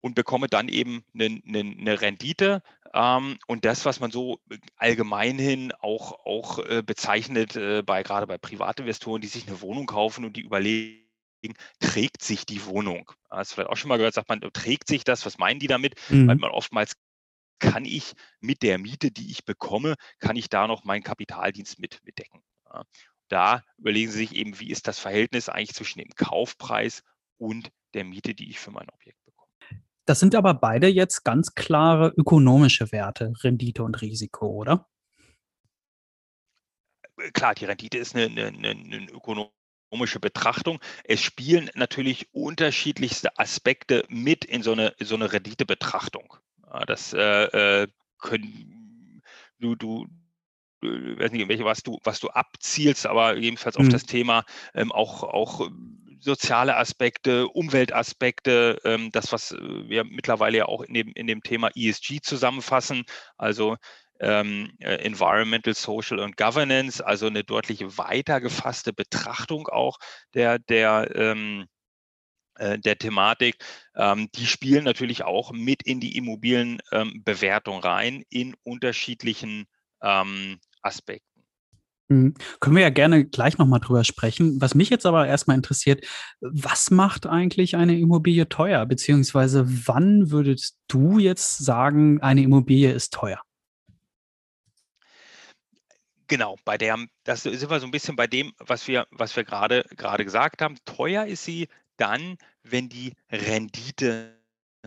[0.00, 2.62] Und bekomme dann eben eine, eine, eine Rendite.
[2.94, 4.38] Ähm, und das, was man so
[4.76, 9.86] allgemein hin auch, auch äh, bezeichnet, äh, bei, gerade bei Privatinvestoren, die sich eine Wohnung
[9.86, 11.04] kaufen und die überlegen,
[11.80, 13.10] trägt sich die Wohnung.
[13.28, 15.26] Hast du vielleicht auch schon mal gehört, sagt man, trägt sich das?
[15.26, 15.96] Was meinen die damit?
[16.10, 16.28] Mhm.
[16.28, 16.94] Weil man oftmals
[17.58, 22.00] kann ich mit der Miete, die ich bekomme, kann ich da noch meinen Kapitaldienst mit,
[22.04, 22.42] mitdecken.
[22.72, 22.84] Ja.
[23.30, 27.02] Da überlegen Sie sich eben, wie ist das Verhältnis eigentlich zwischen dem Kaufpreis
[27.38, 29.52] und der Miete, die ich für mein Objekt bekomme.
[30.04, 34.88] Das sind aber beide jetzt ganz klare ökonomische Werte, Rendite und Risiko, oder?
[37.32, 40.80] Klar, die Rendite ist eine, eine, eine ökonomische Betrachtung.
[41.04, 46.34] Es spielen natürlich unterschiedlichste Aspekte mit in so eine, so eine Renditebetrachtung.
[46.86, 47.88] Das äh, äh,
[48.18, 49.22] können
[49.60, 50.06] du, du,
[50.82, 53.90] ich weiß nicht, welche was du, was du abzielst, aber jedenfalls auf mhm.
[53.90, 55.68] das Thema ähm, auch, auch
[56.20, 61.70] soziale Aspekte, Umweltaspekte, ähm, das, was wir mittlerweile ja auch in dem, in dem Thema
[61.74, 63.04] ESG zusammenfassen,
[63.38, 63.76] also
[64.20, 69.98] ähm, äh, Environmental, Social und Governance, also eine deutlich weiter gefasste Betrachtung auch
[70.34, 71.66] der, der ähm,
[72.56, 73.56] äh, der Thematik,
[73.96, 79.66] ähm, die spielen natürlich auch mit in die Immobilienbewertung ähm, rein in unterschiedlichen
[80.02, 81.30] ähm, Aspekten.
[82.10, 82.34] Mhm.
[82.58, 84.60] Können wir ja gerne gleich nochmal drüber sprechen.
[84.60, 86.04] Was mich jetzt aber erstmal interessiert,
[86.40, 88.84] was macht eigentlich eine Immobilie teuer?
[88.84, 93.40] Beziehungsweise wann würdest du jetzt sagen, eine Immobilie ist teuer?
[96.26, 99.44] Genau, bei der, das sind wir so ein bisschen bei dem, was wir, was wir
[99.44, 100.76] gerade, gerade gesagt haben.
[100.84, 104.39] Teuer ist sie dann, wenn die Rendite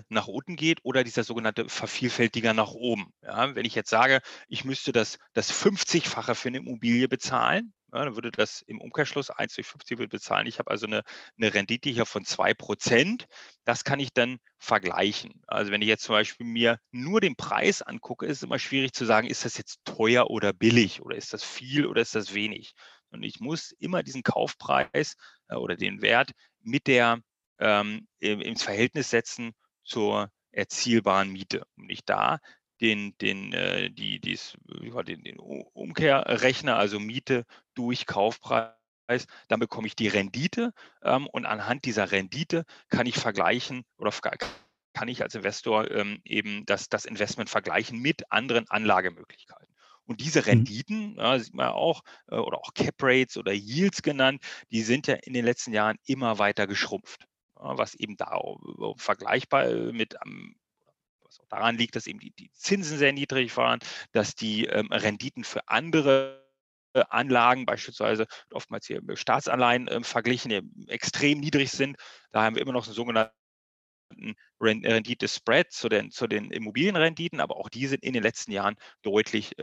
[0.10, 3.14] nach unten geht oder dieser sogenannte Vervielfältiger nach oben.
[3.22, 8.06] Ja, wenn ich jetzt sage, ich müsste das, das 50-fache für eine Immobilie bezahlen, ja,
[8.06, 10.48] dann würde das im Umkehrschluss 1 durch 50 bezahlen.
[10.48, 11.04] Ich habe also eine,
[11.38, 13.26] eine Rendite hier von 2%.
[13.66, 15.44] Das kann ich dann vergleichen.
[15.46, 18.94] Also wenn ich jetzt zum Beispiel mir nur den Preis angucke, ist es immer schwierig
[18.94, 22.34] zu sagen, ist das jetzt teuer oder billig oder ist das viel oder ist das
[22.34, 22.74] wenig.
[23.12, 25.16] Und ich muss immer diesen Kaufpreis
[25.50, 27.20] äh, oder den Wert mit der
[27.60, 31.66] ähm, ins Verhältnis setzen zur erzielbaren Miete.
[31.76, 32.40] Und ich da
[32.82, 38.74] den, den, äh, die, dies, den, den Umkehrrechner, also Miete durch Kaufpreis,
[39.48, 44.12] dann bekomme ich die Rendite ähm, und anhand dieser Rendite kann ich vergleichen oder
[44.94, 49.74] kann ich als Investor ähm, eben das, das Investment vergleichen mit anderen Anlagemöglichkeiten.
[50.06, 50.46] Und diese mhm.
[50.46, 55.08] Renditen, ja, sieht man auch, äh, oder auch Cap Rates oder Yields genannt, die sind
[55.08, 57.28] ja in den letzten Jahren immer weiter geschrumpft.
[57.64, 58.40] Was eben da
[58.98, 60.16] vergleichbar äh, mit
[61.24, 63.80] was auch daran liegt, dass eben die, die Zinsen sehr niedrig waren,
[64.12, 66.44] dass die ähm, Renditen für andere
[66.94, 71.98] äh, Anlagen, beispielsweise oftmals hier Staatsanleihen äh, verglichen, extrem niedrig sind.
[72.32, 73.34] Da haben wir immer noch einen sogenannten
[74.62, 79.54] Rendite-Spread zu den, zu den Immobilienrenditen, aber auch die sind in den letzten Jahren deutlich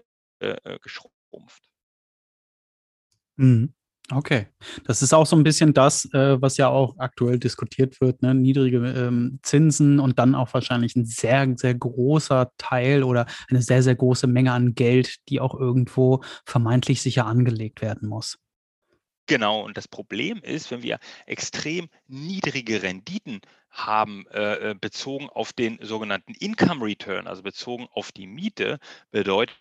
[0.41, 1.69] äh, äh, geschrumpft.
[3.37, 3.75] Mhm.
[4.13, 4.49] Okay.
[4.85, 8.35] Das ist auch so ein bisschen das, äh, was ja auch aktuell diskutiert wird, ne?
[8.35, 13.83] niedrige ähm, Zinsen und dann auch wahrscheinlich ein sehr, sehr großer Teil oder eine sehr,
[13.83, 18.39] sehr große Menge an Geld, die auch irgendwo vermeintlich sicher angelegt werden muss.
[19.27, 25.53] Genau, und das Problem ist, wenn wir extrem niedrige Renditen haben, äh, äh bezogen auf
[25.53, 28.81] den sogenannten Income Return, also bezogen auf die Miete,
[29.13, 29.55] bedeutet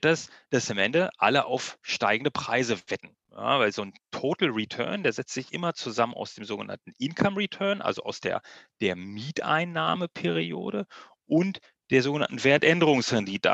[0.00, 3.17] das, dass am Ende alle auf steigende Preise wetten.
[3.30, 7.36] Ja, weil so ein Total Return, der setzt sich immer zusammen aus dem sogenannten Income
[7.36, 8.42] Return, also aus der,
[8.80, 10.86] der Mieteinnahmeperiode
[11.26, 11.60] und
[11.90, 13.50] der sogenannten Wertänderungsrendite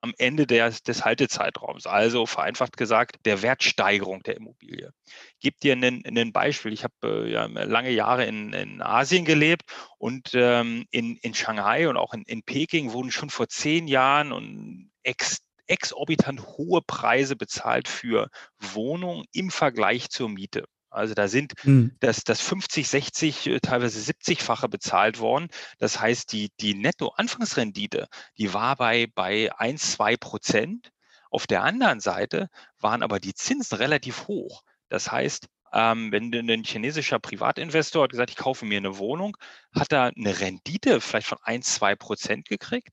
[0.00, 4.92] am Ende des, des Haltezeitraums, also vereinfacht gesagt der Wertsteigerung der Immobilie.
[5.06, 6.72] Ich gebe dir ein Beispiel.
[6.72, 6.94] Ich habe
[7.26, 9.62] äh, ja, lange Jahre in, in Asien gelebt
[9.98, 14.32] und ähm, in, in Shanghai und auch in, in Peking wurden schon vor zehn Jahren
[14.32, 18.28] und extrem exorbitant hohe Preise bezahlt für
[18.58, 20.64] Wohnungen im Vergleich zur Miete.
[20.90, 21.94] Also da sind hm.
[22.00, 25.48] das, das 50, 60, äh, teilweise 70-fache bezahlt worden.
[25.78, 30.90] Das heißt, die, die Netto-Anfangsrendite, die war bei, bei 1, 2 Prozent.
[31.30, 32.48] Auf der anderen Seite
[32.80, 34.62] waren aber die Zinsen relativ hoch.
[34.88, 39.36] Das heißt, ähm, wenn ein chinesischer Privatinvestor hat gesagt, ich kaufe mir eine Wohnung,
[39.74, 42.88] hat er eine Rendite vielleicht von 1, 2 Prozent gekriegt.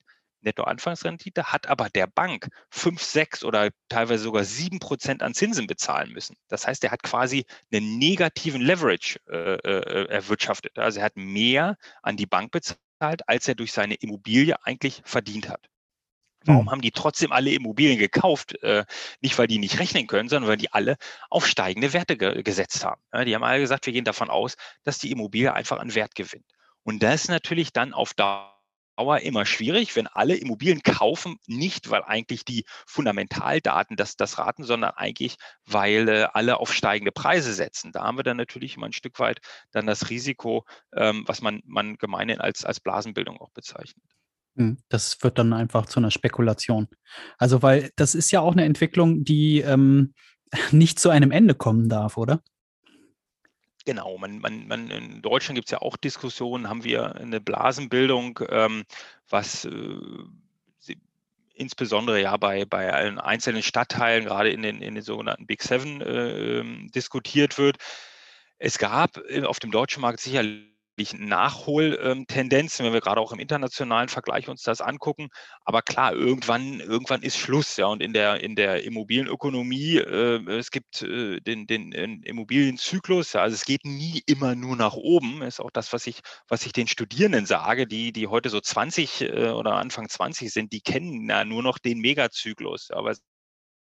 [0.46, 6.12] Nettoanfangsrendite, hat aber der Bank 5, 6 oder teilweise sogar 7 Prozent an Zinsen bezahlen
[6.14, 6.38] müssen.
[6.48, 10.78] Das heißt, er hat quasi einen negativen Leverage äh, äh, erwirtschaftet.
[10.80, 15.50] Also er hat mehr an die Bank bezahlt, als er durch seine Immobilie eigentlich verdient
[15.50, 15.68] hat.
[16.46, 16.72] Warum hm.
[16.72, 18.62] haben die trotzdem alle Immobilien gekauft?
[18.62, 18.86] Äh,
[19.22, 20.98] nicht, weil die nicht rechnen können, sondern weil die alle
[21.30, 23.02] auf steigende Werte ge gesetzt haben.
[23.26, 26.46] Die haben alle gesagt, wir gehen davon aus, dass die Immobilie einfach an Wert gewinnt.
[26.84, 28.55] Und das ist natürlich dann auf Dauer
[28.98, 34.92] immer schwierig, wenn alle Immobilien kaufen, nicht weil eigentlich die Fundamentaldaten das, das raten, sondern
[34.92, 37.92] eigentlich, weil äh, alle auf steigende Preise setzen.
[37.92, 41.62] Da haben wir dann natürlich immer ein Stück weit dann das Risiko, ähm, was man,
[41.66, 44.04] man gemeinhin als, als Blasenbildung auch bezeichnet.
[44.58, 46.88] Hm, das wird dann einfach zu einer Spekulation.
[47.38, 50.14] Also, weil das ist ja auch eine Entwicklung, die ähm,
[50.72, 52.42] nicht zu einem Ende kommen darf, oder?
[53.86, 58.40] Genau, man, man, man in Deutschland gibt es ja auch Diskussionen, haben wir eine Blasenbildung,
[58.50, 58.84] ähm,
[59.30, 60.00] was äh,
[61.54, 66.02] insbesondere ja bei, bei allen einzelnen Stadtteilen, gerade in den, in den sogenannten Big Seven,
[66.02, 67.78] äh, ähm, diskutiert wird.
[68.58, 70.75] Es gab äh, auf dem deutschen Markt sicherlich
[71.18, 75.30] Nachholtendenzen, wenn wir gerade auch im internationalen Vergleich uns das angucken.
[75.66, 77.88] Aber klar, irgendwann, irgendwann ist Schluss, ja.
[77.88, 83.42] Und in der, in der Immobilienökonomie, äh, es gibt äh, den, den, den Immobilienzyklus, ja,
[83.42, 85.42] also es geht nie immer nur nach oben.
[85.42, 89.22] Ist auch das, was ich, was ich den Studierenden sage, die, die heute so 20
[89.22, 92.92] äh, oder Anfang 20 sind, die kennen ja nur noch den Megazyklus.
[92.92, 93.14] Aber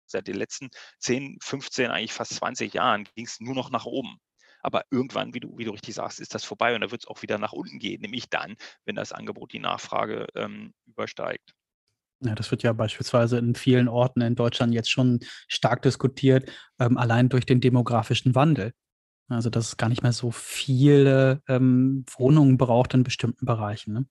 [0.08, 4.20] seit den letzten 10, 15, eigentlich fast 20 Jahren ging es nur noch nach oben.
[4.64, 7.08] Aber irgendwann, wie du, wie du richtig sagst, ist das vorbei und da wird es
[7.08, 11.54] auch wieder nach unten gehen, nämlich dann, wenn das Angebot die Nachfrage ähm, übersteigt.
[12.22, 16.50] Ja, das wird ja beispielsweise in vielen Orten in Deutschland jetzt schon stark diskutiert,
[16.80, 18.74] ähm, allein durch den demografischen Wandel.
[19.28, 23.94] Also, dass es gar nicht mehr so viele ähm, Wohnungen braucht in bestimmten Bereichen.
[23.94, 24.06] Ne?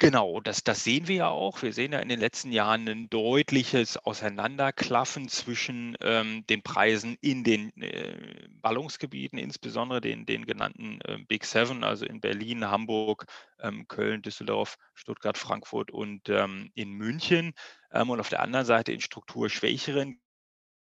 [0.00, 1.62] Genau, das, das sehen wir ja auch.
[1.62, 7.44] Wir sehen ja in den letzten Jahren ein deutliches Auseinanderklaffen zwischen ähm, den Preisen in
[7.44, 13.26] den äh, Ballungsgebieten, insbesondere den, den genannten äh, Big Seven, also in Berlin, Hamburg,
[13.60, 17.52] ähm, Köln, Düsseldorf, Stuttgart, Frankfurt und ähm, in München.
[17.92, 20.20] Ähm, und auf der anderen Seite in strukturschwächeren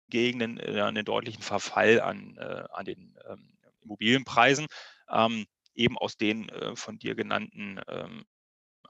[0.08, 4.66] Gegenden äh, einen deutlichen Verfall an, äh, an den ähm, Immobilienpreisen
[5.10, 8.33] ähm, eben aus den äh, von dir genannten ähm, äh,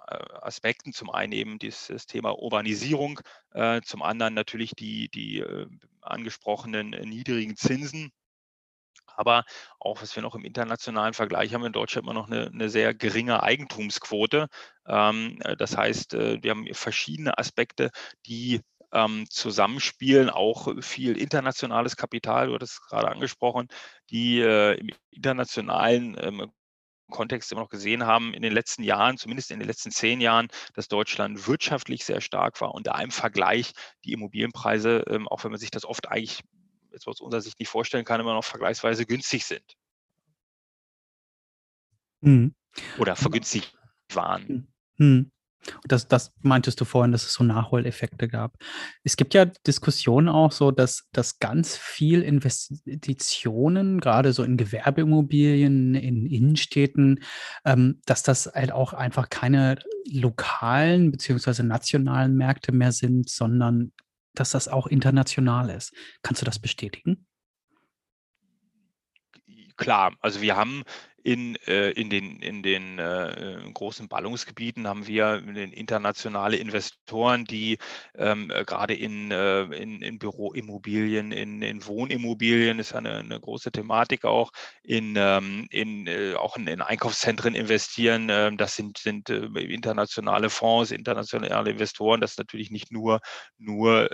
[0.06, 0.92] Aspekten.
[0.92, 3.20] Zum einen eben dieses Thema Urbanisierung,
[3.52, 5.66] äh, zum anderen natürlich die, die äh,
[6.00, 8.10] angesprochenen niedrigen Zinsen.
[9.16, 9.44] Aber
[9.78, 12.94] auch, was wir noch im internationalen Vergleich haben, in Deutschland immer noch eine, eine sehr
[12.94, 14.48] geringe Eigentumsquote.
[14.86, 17.90] Ähm, das heißt, wir haben verschiedene Aspekte,
[18.26, 18.60] die
[18.92, 23.68] ähm, zusammenspielen, auch viel internationales Kapital, du hattest es gerade angesprochen,
[24.10, 26.52] die im internationalen ähm,
[27.10, 30.48] Kontext immer noch gesehen haben in den letzten Jahren, zumindest in den letzten zehn Jahren,
[30.74, 33.72] dass Deutschland wirtschaftlich sehr stark war und da im Vergleich
[34.04, 36.42] die Immobilienpreise, ähm, auch wenn man sich das oft eigentlich
[36.92, 39.74] jetzt aus unserer Sicht nicht vorstellen kann, immer noch vergleichsweise günstig sind.
[42.20, 42.54] Mhm.
[42.98, 43.76] Oder vergünstigt
[44.12, 44.68] waren.
[44.96, 45.30] Mhm.
[45.86, 48.56] Das, das meintest du vorhin, dass es so Nachholeffekte gab.
[49.02, 55.94] Es gibt ja Diskussionen auch so, dass, dass ganz viel Investitionen, gerade so in Gewerbeimmobilien,
[55.94, 57.20] in Innenstädten,
[57.64, 59.78] ähm, dass das halt auch einfach keine
[60.10, 63.92] lokalen beziehungsweise nationalen Märkte mehr sind, sondern
[64.34, 65.92] dass das auch international ist.
[66.22, 67.26] Kannst du das bestätigen?
[69.76, 70.84] Klar, also wir haben
[71.24, 77.78] in, äh, in den, in den äh, großen Ballungsgebieten haben wir internationale Investoren, die
[78.14, 83.72] ähm, äh, gerade in, äh, in, in Büroimmobilien, in, in Wohnimmobilien ist eine, eine große
[83.72, 88.28] Thematik auch, in, ähm, in, äh, auch in, in, Einkaufszentren investieren.
[88.30, 92.20] Ähm, das sind, sind äh, internationale Fonds, internationale Investoren.
[92.20, 93.20] Das ist natürlich nicht nur,
[93.56, 94.10] nur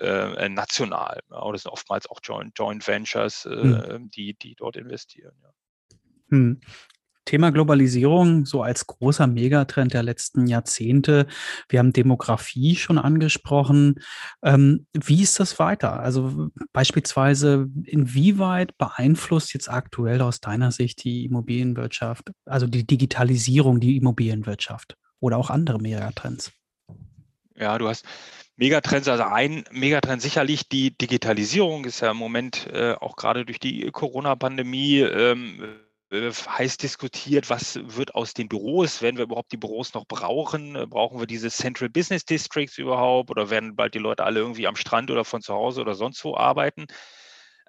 [0.48, 1.20] national.
[1.30, 4.10] Ja, das sind oftmals auch Joint, Joint Ventures, hm.
[4.10, 5.34] die, die dort investieren.
[5.42, 5.50] Ja.
[6.30, 6.60] Hm.
[7.24, 11.26] Thema Globalisierung so als großer Megatrend der letzten Jahrzehnte.
[11.68, 14.00] Wir haben Demografie schon angesprochen.
[14.42, 16.00] Ähm, wie ist das weiter?
[16.00, 23.96] Also beispielsweise, inwieweit beeinflusst jetzt aktuell aus deiner Sicht die Immobilienwirtschaft, also die Digitalisierung, die
[23.96, 26.52] Immobilienwirtschaft oder auch andere Megatrends?
[27.56, 28.06] Ja, du hast
[28.56, 33.58] Megatrends, also ein Megatrend sicherlich die Digitalisierung ist ja im Moment äh, auch gerade durch
[33.58, 39.56] die Corona-Pandemie ähm, äh, heiß diskutiert, was wird aus den Büros, werden wir überhaupt die
[39.56, 40.74] Büros noch brauchen?
[40.76, 44.66] Äh, brauchen wir diese Central Business Districts überhaupt oder werden bald die Leute alle irgendwie
[44.66, 46.86] am Strand oder von zu Hause oder sonst wo arbeiten?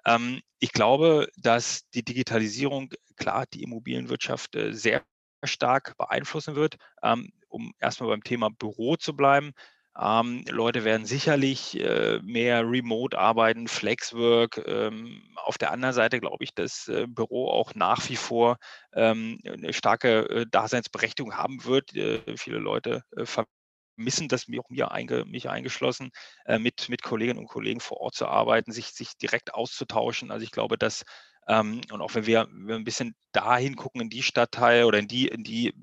[0.06, 5.02] Ähm, ich glaube, dass die Digitalisierung klar die Immobilienwirtschaft äh, sehr
[5.44, 6.76] stark beeinflussen wird.
[7.02, 9.52] Ähm, um erstmal beim Thema Büro zu bleiben,
[9.98, 14.62] ähm, Leute werden sicherlich äh, mehr remote arbeiten, Flexwork.
[14.66, 18.56] Ähm, auf der anderen Seite glaube ich, dass äh, Büro auch nach wie vor
[18.94, 21.94] ähm, eine starke äh, Daseinsberechtigung haben wird.
[21.94, 26.10] Äh, viele Leute äh, vermissen das, auch mir einge, mich eingeschlossen,
[26.46, 30.30] äh, mit, mit Kolleginnen und Kollegen vor Ort zu arbeiten, sich, sich direkt auszutauschen.
[30.30, 31.04] Also ich glaube, dass
[31.48, 34.98] ähm, und auch wenn wir, wenn wir ein bisschen dahin gucken in die Stadtteile oder
[34.98, 35.74] in die, in die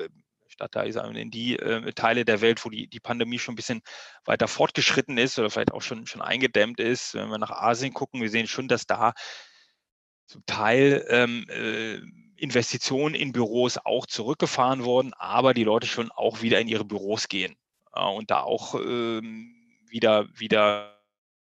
[0.49, 3.53] äh, Stadtteile, sagen wir, in die äh, Teile der Welt, wo die, die Pandemie schon
[3.53, 3.81] ein bisschen
[4.25, 7.13] weiter fortgeschritten ist oder vielleicht auch schon, schon eingedämmt ist.
[7.13, 9.13] Wenn wir nach Asien gucken, wir sehen schon, dass da
[10.27, 11.99] zum Teil ähm, äh,
[12.35, 17.27] Investitionen in Büros auch zurückgefahren wurden, aber die Leute schon auch wieder in ihre Büros
[17.27, 17.55] gehen
[17.93, 19.55] äh, und da auch ähm,
[19.89, 20.99] wieder, wieder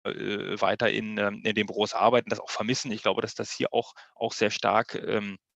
[0.05, 2.91] äh, weiter in, ähm, in den Büros arbeiten, das auch vermissen.
[2.93, 5.52] Ich glaube, dass das hier auch, auch sehr stark ähm, äh,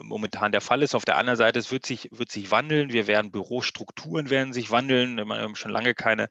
[0.00, 0.94] momentan der Fall ist.
[0.94, 2.92] Auf der anderen Seite, es wird sich, wird sich wandeln.
[2.92, 5.16] Wir werden Bürostrukturen werden sich wandeln.
[5.16, 6.28] Wir haben schon lange keine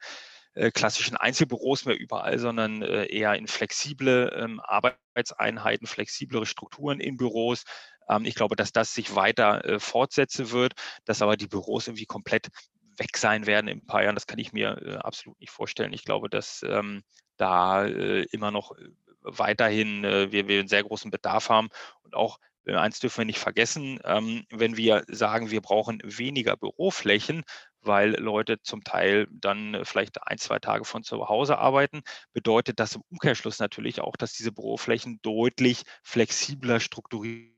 [0.54, 7.16] äh, klassischen Einzelbüros mehr überall, sondern äh, eher in flexible ähm, Arbeitseinheiten, flexiblere Strukturen in
[7.16, 7.64] Büros.
[8.10, 10.74] Ähm, ich glaube, dass das sich weiter äh, fortsetzen wird,
[11.06, 12.50] dass aber die Büros irgendwie komplett
[12.98, 14.16] weg sein werden in ein paar Jahren.
[14.16, 15.94] Das kann ich mir absolut nicht vorstellen.
[15.94, 17.04] Ich glaube, dass ähm,
[17.38, 18.74] da immer noch
[19.22, 21.70] weiterhin wir, wir einen sehr großen Bedarf haben
[22.04, 22.38] und auch
[22.68, 27.44] eins dürfen wir nicht vergessen, ähm, wenn wir sagen, wir brauchen weniger Büroflächen,
[27.82, 32.02] weil Leute zum Teil dann vielleicht ein, zwei Tage von zu Hause arbeiten,
[32.34, 37.52] bedeutet das im Umkehrschluss natürlich auch, dass diese Büroflächen deutlich flexibler strukturiert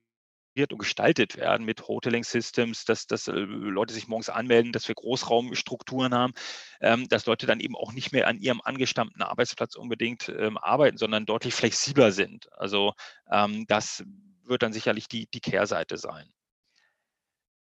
[0.72, 4.96] und gestaltet werden mit Hoteling Systems, dass, dass äh, Leute sich morgens anmelden, dass wir
[4.96, 6.34] Großraumstrukturen haben,
[6.80, 10.98] ähm, dass Leute dann eben auch nicht mehr an ihrem angestammten Arbeitsplatz unbedingt ähm, arbeiten,
[10.98, 12.54] sondern deutlich flexibler sind.
[12.54, 12.94] Also
[13.32, 14.04] ähm, das
[14.46, 16.28] wird dann sicherlich die, die Kehrseite sein.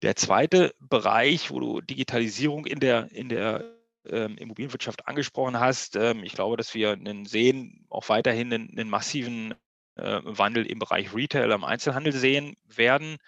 [0.02, 3.64] Der zweite Bereich, wo du Digitalisierung in der, in der
[4.04, 8.90] ähm, Immobilienwirtschaft angesprochen hast, ähm, ich glaube, dass wir einen sehen, auch weiterhin einen, einen
[8.90, 9.54] massiven
[9.96, 13.18] äh, Wandel im Bereich Retail, am Einzelhandel sehen werden.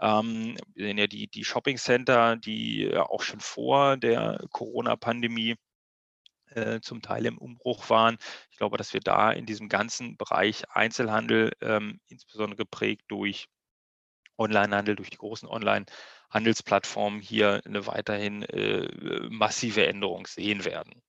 [0.00, 5.56] Ähm, wir sehen ja die, die Shopping Center, die ja auch schon vor der Corona-Pandemie
[6.56, 8.18] äh, zum Teil im Umbruch waren.
[8.50, 13.48] Ich glaube, dass wir da in diesem ganzen Bereich Einzelhandel, ähm, insbesondere geprägt durch
[14.38, 21.02] Onlinehandel, durch die großen Online-Handelsplattformen hier eine weiterhin äh, massive Änderung sehen werden.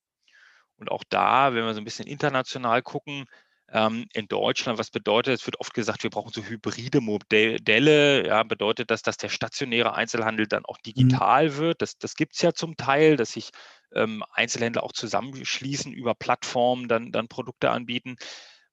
[0.76, 3.26] Und auch da, wenn wir so ein bisschen international gucken,
[3.74, 8.24] ähm, in Deutschland, was bedeutet, es wird oft gesagt, wir brauchen so hybride Modelle.
[8.24, 10.82] Ja, bedeutet das, dass der stationäre Einzelhandel dann auch mhm.
[10.82, 11.56] digital mhm.
[11.56, 11.82] wird?
[11.82, 13.50] Das, das gibt es ja zum Teil, dass sich
[13.92, 18.16] ähm, Einzelhändler auch zusammenschließen über Plattformen, dann, dann Produkte anbieten.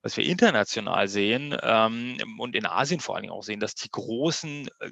[0.02, 3.90] Was wir international sehen ähm, und in Asien vor allen Dingen auch sehen, dass die
[3.90, 4.90] großen äh,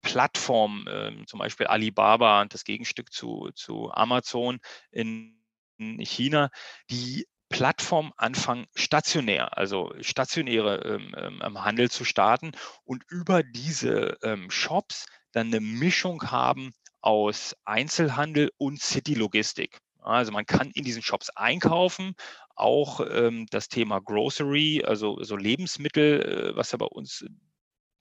[0.00, 4.58] Plattformen, äh, zum Beispiel Alibaba und das Gegenstück zu, zu Amazon
[4.90, 5.38] in
[5.78, 6.50] China,
[6.90, 12.50] die Plattformen anfangen, stationär, also stationäre ähm, ähm, Handel zu starten
[12.82, 19.78] und über diese ähm, Shops dann eine Mischung haben aus Einzelhandel und City-Logistik.
[20.00, 22.16] Also man kann in diesen Shops einkaufen,
[22.56, 27.24] auch ähm, das Thema Grocery, also so Lebensmittel, äh, was ja bei uns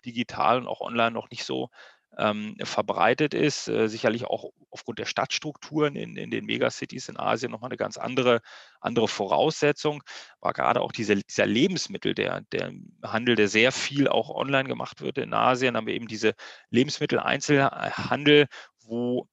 [0.04, 1.70] digital und auch online noch nicht so
[2.18, 3.68] ähm, verbreitet ist.
[3.68, 7.98] Äh, sicherlich auch aufgrund der Stadtstrukturen in, in den Megacities in Asien nochmal eine ganz
[7.98, 8.42] andere,
[8.82, 10.04] andere Voraussetzung.
[10.40, 15.02] War gerade auch diese, dieser Lebensmittel, der, der Handel, der sehr viel auch online gemacht
[15.02, 16.34] wird in Asien, haben wir eben diese
[16.70, 18.48] Lebensmitteleinzelhandel,
[18.82, 19.28] wo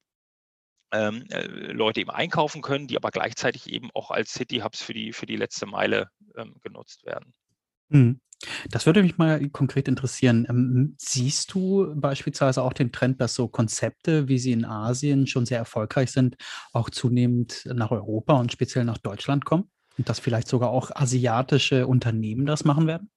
[0.92, 4.92] ähm, äh, Leute eben einkaufen können, die aber gleichzeitig eben auch als City Hubs für
[4.92, 7.32] die, für die letzte Meile ähm, genutzt werden.
[7.90, 8.20] Mhm.
[8.70, 10.46] Das würde mich mal konkret interessieren.
[10.48, 15.44] Ähm, siehst du beispielsweise auch den Trend, dass so Konzepte, wie sie in Asien schon
[15.44, 16.36] sehr erfolgreich sind,
[16.72, 19.70] auch zunehmend nach Europa und speziell nach Deutschland kommen?
[19.98, 23.10] Und dass vielleicht sogar auch asiatische Unternehmen das machen werden?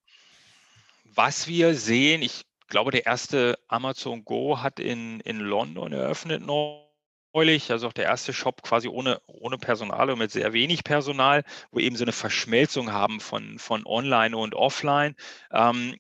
[1.15, 6.92] Was wir sehen, ich glaube, der erste Amazon Go hat in, in London eröffnet noch
[7.33, 11.43] neulich, also auch der erste Shop quasi ohne, ohne Personal und mit sehr wenig Personal,
[11.71, 15.15] wo eben so eine Verschmelzung haben von, von Online und Offline.
[15.51, 15.95] Ähm,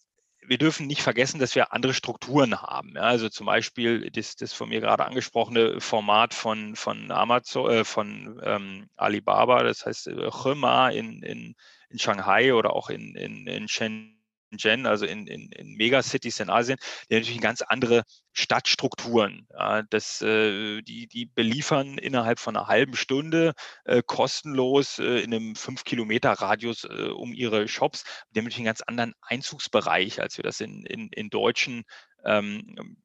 [0.45, 2.93] wir dürfen nicht vergessen, dass wir andere Strukturen haben.
[2.95, 7.83] Ja, also zum Beispiel das, das von mir gerade angesprochene Format von, von Amazon, äh,
[7.85, 11.55] von ähm, Alibaba, das heißt äh, Chima in, in,
[11.89, 14.12] in Shanghai oder auch in, in, in Shenzhen
[14.59, 16.77] Shenzhen, also in, in, in Megacities in Asien,
[17.09, 19.47] die natürlich ganz andere Stadtstrukturen.
[19.51, 23.53] Ja, das, äh, die, die beliefern innerhalb von einer halben Stunde
[23.85, 28.03] äh, kostenlos äh, in einem 5-Kilometer-Radius äh, um ihre Shops.
[28.31, 31.83] Die natürlich einen ganz anderen Einzugsbereich, als wir das in, in, in deutschen,
[32.25, 33.03] ähm,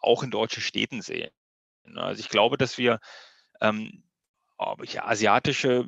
[0.00, 1.30] auch in deutschen Städten sehen.
[1.96, 3.00] Also ich glaube, dass wir
[3.60, 4.04] ähm,
[4.58, 5.86] asiatische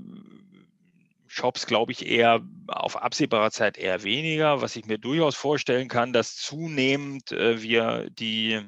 [1.32, 4.62] Shops glaube ich eher auf absehbarer Zeit eher weniger.
[4.62, 8.60] Was ich mir durchaus vorstellen kann, dass zunehmend äh, wir die,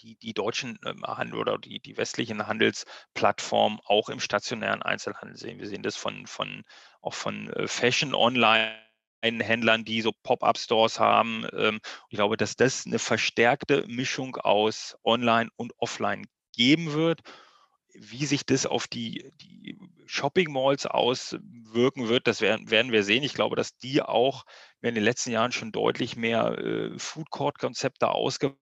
[0.00, 5.60] die, die deutschen ähm, Handel oder die, die westlichen Handelsplattformen auch im stationären Einzelhandel sehen.
[5.60, 6.64] Wir sehen das von, von
[7.00, 8.76] auch von äh, Fashion Online.
[9.24, 11.46] Händlern, die so Pop-up-Stores haben.
[11.52, 17.20] Ähm, ich glaube, dass das eine verstärkte Mischung aus Online und Offline geben wird
[17.94, 23.22] wie sich das auf die, die Shopping-Malls auswirken wird, das werden, werden wir sehen.
[23.22, 24.44] Ich glaube, dass die auch
[24.80, 28.58] in den letzten Jahren schon deutlich mehr äh, Food-Court-Konzepte ausgebaut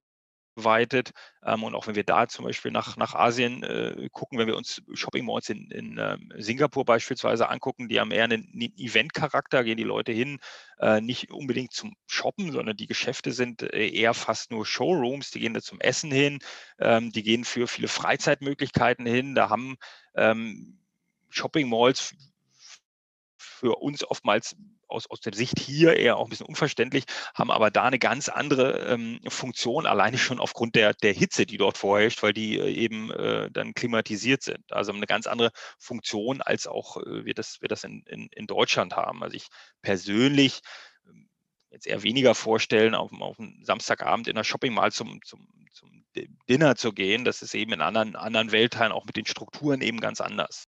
[0.54, 1.12] weitet.
[1.44, 4.56] Ähm, und auch wenn wir da zum Beispiel nach, nach Asien äh, gucken, wenn wir
[4.56, 9.76] uns Shopping Malls in, in äh, Singapur beispielsweise angucken, die haben eher einen, Event-Charakter, gehen
[9.76, 10.38] die Leute hin,
[10.78, 15.40] äh, nicht unbedingt zum Shoppen, sondern die Geschäfte sind äh, eher fast nur Showrooms, die
[15.40, 16.38] gehen da zum Essen hin,
[16.78, 19.34] ähm, die gehen für viele Freizeitmöglichkeiten hin.
[19.34, 19.76] Da haben
[20.14, 20.78] ähm,
[21.30, 22.14] Shopping Malls
[23.38, 24.56] für uns oftmals
[24.90, 28.28] aus, aus der Sicht hier eher auch ein bisschen unverständlich, haben aber da eine ganz
[28.28, 32.72] andere ähm, Funktion, alleine schon aufgrund der, der Hitze, die dort vorherrscht, weil die äh,
[32.72, 34.72] eben äh, dann klimatisiert sind.
[34.72, 38.46] Also eine ganz andere Funktion, als auch äh, wir das, wir das in, in, in
[38.46, 39.22] Deutschland haben.
[39.22, 39.46] Also ich
[39.82, 40.60] persönlich
[41.06, 41.28] ähm,
[41.70, 46.04] jetzt eher weniger vorstellen, auf, auf einen Samstagabend in der Shopping mal zum, zum, zum
[46.48, 47.24] Dinner zu gehen.
[47.24, 50.66] Das ist eben in anderen, anderen Weltteilen auch mit den Strukturen eben ganz anders.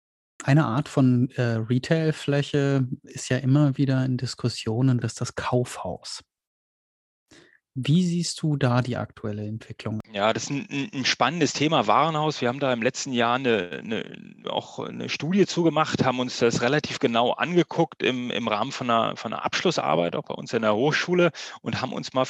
[0.44, 6.22] Eine Art von, äh, Retailfläche ist ja immer wieder in Diskussionen, das ist das Kaufhaus.
[7.76, 10.00] Wie siehst du da die aktuelle Entwicklung?
[10.12, 12.40] Ja, das ist ein 'n spannendes Thema, Warenhaus.
[12.40, 14.04] Wir haben da im letzten Jahr eine 'ne
[14.48, 19.16] auch eine Studie zugemacht, haben uns das relativ genau angeguckt im im Rahmen von einer
[19.16, 21.30] von 'ner Abschlussarbeit auch bei uns in der Hochschule
[21.60, 22.24] und haben uns mal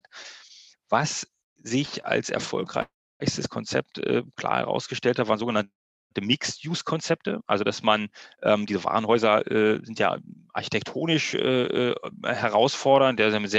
[0.89, 1.27] was
[1.57, 5.71] sich als erfolgreichstes Konzept äh, klar herausgestellt hat, waren sogenannte
[6.19, 8.09] Mixed-Use-Konzepte, also dass man
[8.41, 10.17] ähm, diese Warenhäuser äh, sind ja
[10.53, 13.49] architektonisch äh, äh herausfordernd, der sehr,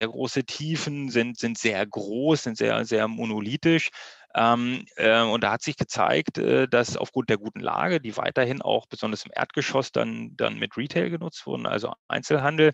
[0.00, 3.90] sehr große Tiefen, sind, sind sehr groß, sind sehr, sehr monolithisch.
[4.34, 8.60] Ähm, äh, und da hat sich gezeigt, äh, dass aufgrund der guten Lage, die weiterhin
[8.62, 12.72] auch besonders im Erdgeschoss dann, dann mit Retail genutzt wurden, also Einzelhandel,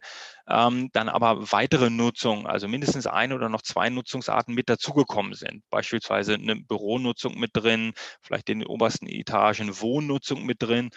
[0.48, 5.62] ähm, dann aber weitere Nutzung, also mindestens eine oder noch zwei Nutzungsarten mit dazugekommen sind.
[5.70, 10.90] Beispielsweise eine Büronutzung mit drin, vielleicht in den obersten Etagen Wohnnutzung mit drin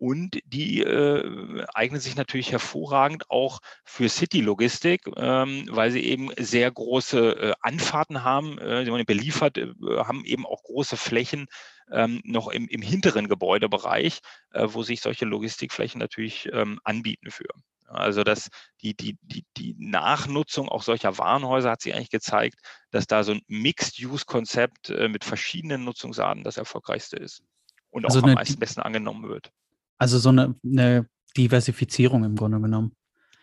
[0.00, 6.70] und die äh, eignen sich natürlich hervorragend auch für City-Logistik, ähm, weil sie eben sehr
[6.70, 11.48] große äh, Anfahrten haben, äh, die man beliefert, äh, haben eben auch große Flächen
[11.92, 14.20] ähm, noch im, im, hinteren Gebäudebereich,
[14.52, 17.48] äh, wo sich solche Logistikflächen natürlich ähm, anbieten für.
[17.86, 18.48] Also dass
[18.80, 22.58] die, die, die, die Nachnutzung auch solcher Warenhäuser hat sich eigentlich gezeigt,
[22.90, 27.42] dass da so ein Mixed-Use-Konzept äh, mit verschiedenen Nutzungsarten das erfolgreichste ist
[27.90, 29.52] und also auch am meisten besten angenommen wird.
[30.00, 32.96] Also so eine, eine Diversifizierung im Grunde genommen.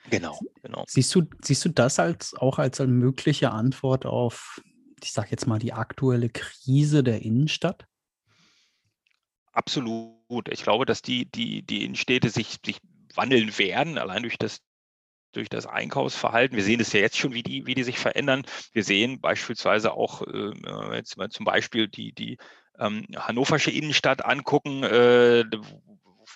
[0.09, 0.83] Genau, genau.
[0.87, 4.59] Siehst du, siehst du das als auch als eine mögliche Antwort auf,
[5.03, 7.85] ich sage jetzt mal, die aktuelle Krise der Innenstadt?
[9.51, 10.49] Absolut.
[10.49, 12.79] Ich glaube, dass die, die, die Innenstädte sich, sich
[13.13, 14.61] wandeln werden, allein durch das,
[15.33, 16.57] durch das Einkaufsverhalten.
[16.57, 18.45] Wir sehen es ja jetzt schon, wie die, wie die sich verändern.
[18.71, 22.39] Wir sehen beispielsweise auch, äh, jetzt mal zum Beispiel die, die
[22.79, 25.43] ähm, hannoversche Innenstadt angucken, äh,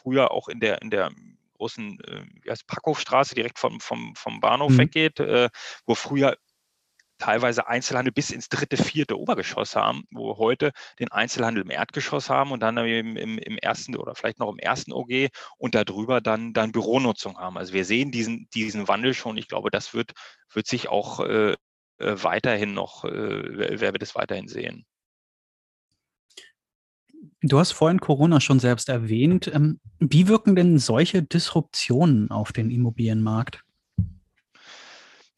[0.01, 1.11] früher auch in der, in der
[1.57, 4.77] großen äh, wie heißt, Packhofstraße direkt vom, vom, vom Bahnhof mhm.
[4.79, 5.49] weggeht, äh,
[5.85, 6.35] wo früher
[7.21, 12.31] teilweise Einzelhandel bis ins dritte, vierte Obergeschoss haben, wo wir heute den Einzelhandel im Erdgeschoss
[12.31, 16.19] haben und dann im, im, im ersten oder vielleicht noch im ersten OG und darüber
[16.19, 17.57] dann, dann Büronutzung haben.
[17.57, 19.37] Also wir sehen diesen, diesen Wandel schon.
[19.37, 20.13] Ich glaube, das wird,
[20.51, 21.55] wird sich auch äh, äh
[21.99, 24.85] weiterhin noch, äh, wer wird es weiterhin sehen.
[27.43, 29.49] Du hast vorhin Corona schon selbst erwähnt.
[29.53, 33.63] Ähm, wie wirken denn solche Disruptionen auf den Immobilienmarkt?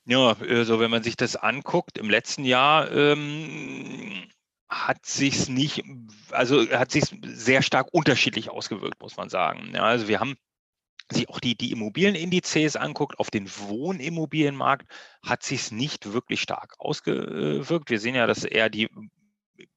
[0.06, 4.28] Ja, also wenn man sich das anguckt, im letzten Jahr ähm,
[4.68, 5.84] hat sich nicht,
[6.32, 9.72] also hat sich sehr stark unterschiedlich ausgewirkt, muss man sagen.
[9.74, 10.36] Ja, also wir haben
[11.10, 14.88] sich auch die, die Immobilienindizes anguckt, auf den Wohnimmobilienmarkt
[15.26, 17.90] hat sich nicht wirklich stark ausgewirkt.
[17.90, 18.90] Wir sehen ja, dass eher die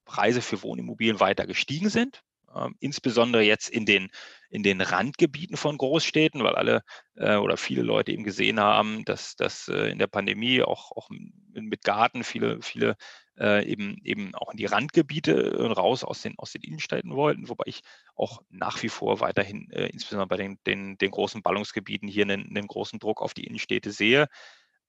[0.05, 2.22] Preise für Wohnimmobilien weiter gestiegen sind.
[2.55, 4.09] Ähm, insbesondere jetzt in den,
[4.51, 6.83] in den Randgebieten von Großstädten, weil alle
[7.16, 11.09] äh, oder viele Leute eben gesehen haben, dass, dass äh, in der Pandemie auch, auch
[11.11, 12.97] mit Garten viele, viele
[13.39, 17.49] äh, eben, eben auch in die Randgebiete äh, raus aus den, aus den Innenstädten wollten,
[17.49, 17.83] wobei ich
[18.14, 22.47] auch nach wie vor weiterhin, äh, insbesondere bei den, den, den großen Ballungsgebieten, hier einen,
[22.49, 24.29] einen großen Druck auf die Innenstädte sehe.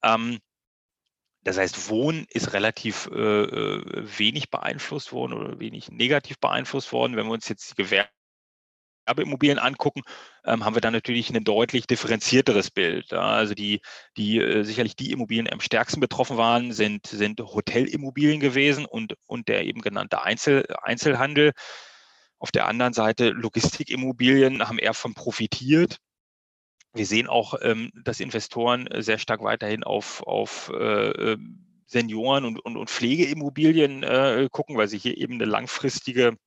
[0.04, 0.40] Ähm,
[1.48, 3.84] das heißt, Wohnen ist relativ äh, äh,
[4.20, 7.16] wenig beeinflusst worden oder wenig negativ beeinflusst worden.
[7.16, 7.84] Wenn wir uns jetzt die
[9.06, 10.02] Gewerbeimmobilien angucken,
[10.44, 13.12] ähm, haben wir dann natürlich ein deutlich differenzierteres Bild.
[13.12, 13.22] Ja.
[13.22, 13.80] Also die,
[14.18, 19.48] die äh, sicherlich die Immobilien, am stärksten betroffen waren, sind, sind Hotelimmobilien gewesen und, und
[19.48, 21.54] der eben genannte Einzel, Einzelhandel.
[22.40, 26.00] Auf der anderen Seite Logistikimmobilien haben eher von profitiert.
[26.98, 32.44] Wir sehen auch, ähm, dass Investoren äh, sehr stark weiterhin auf, auf äh, ähm, Senioren
[32.44, 36.38] und, und, und Pflegeimmobilien äh, gucken, weil sie hier eben eine langfristige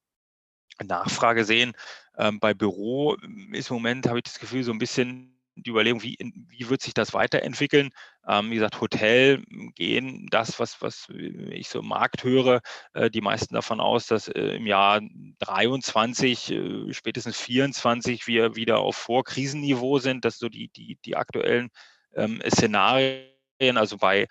[0.85, 1.73] Nachfrage sehen.
[2.19, 3.17] Ähm, bei Büro
[3.53, 6.83] ist im Moment, habe ich das Gefühl, so ein bisschen die Überlegung, wie, wie wird
[6.83, 7.91] sich das weiterentwickeln?
[8.27, 9.43] Ähm, wie gesagt, Hotel
[9.75, 12.61] gehen das, was, was ich so im Markt höre,
[12.93, 15.01] äh, die meisten davon aus, dass äh, im Jahr
[15.41, 20.25] 23, äh, spätestens 24 wir wieder auf Vorkrisenniveau sind.
[20.25, 21.71] Das sind so die, die, die aktuellen
[22.15, 23.31] ähm, Szenarien.
[23.77, 24.27] Also bei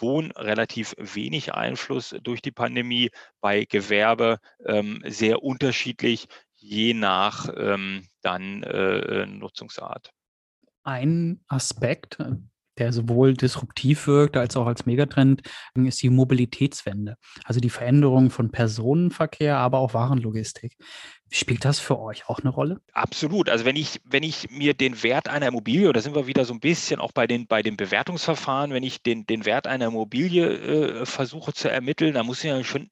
[0.00, 8.06] Wohn relativ wenig Einfluss durch die Pandemie, bei Gewerbe ähm, sehr unterschiedlich, je nach ähm,
[8.20, 10.12] dann äh, Nutzungsart
[10.84, 12.32] ein Aspekt, äh,
[12.78, 15.42] der sowohl disruptiv wirkt als auch als Megatrend,
[15.74, 17.16] ist die Mobilitätswende.
[17.44, 20.76] Also die Veränderung von Personenverkehr, aber auch Warenlogistik.
[21.30, 22.80] Spielt das für euch auch eine Rolle?
[22.92, 23.50] Absolut.
[23.50, 26.54] Also wenn ich, wenn ich mir den Wert einer Immobilie, oder sind wir wieder so
[26.54, 30.46] ein bisschen auch bei den, bei den Bewertungsverfahren, wenn ich den, den Wert einer Immobilie
[30.46, 32.88] äh, versuche zu ermitteln, dann muss ich ja schon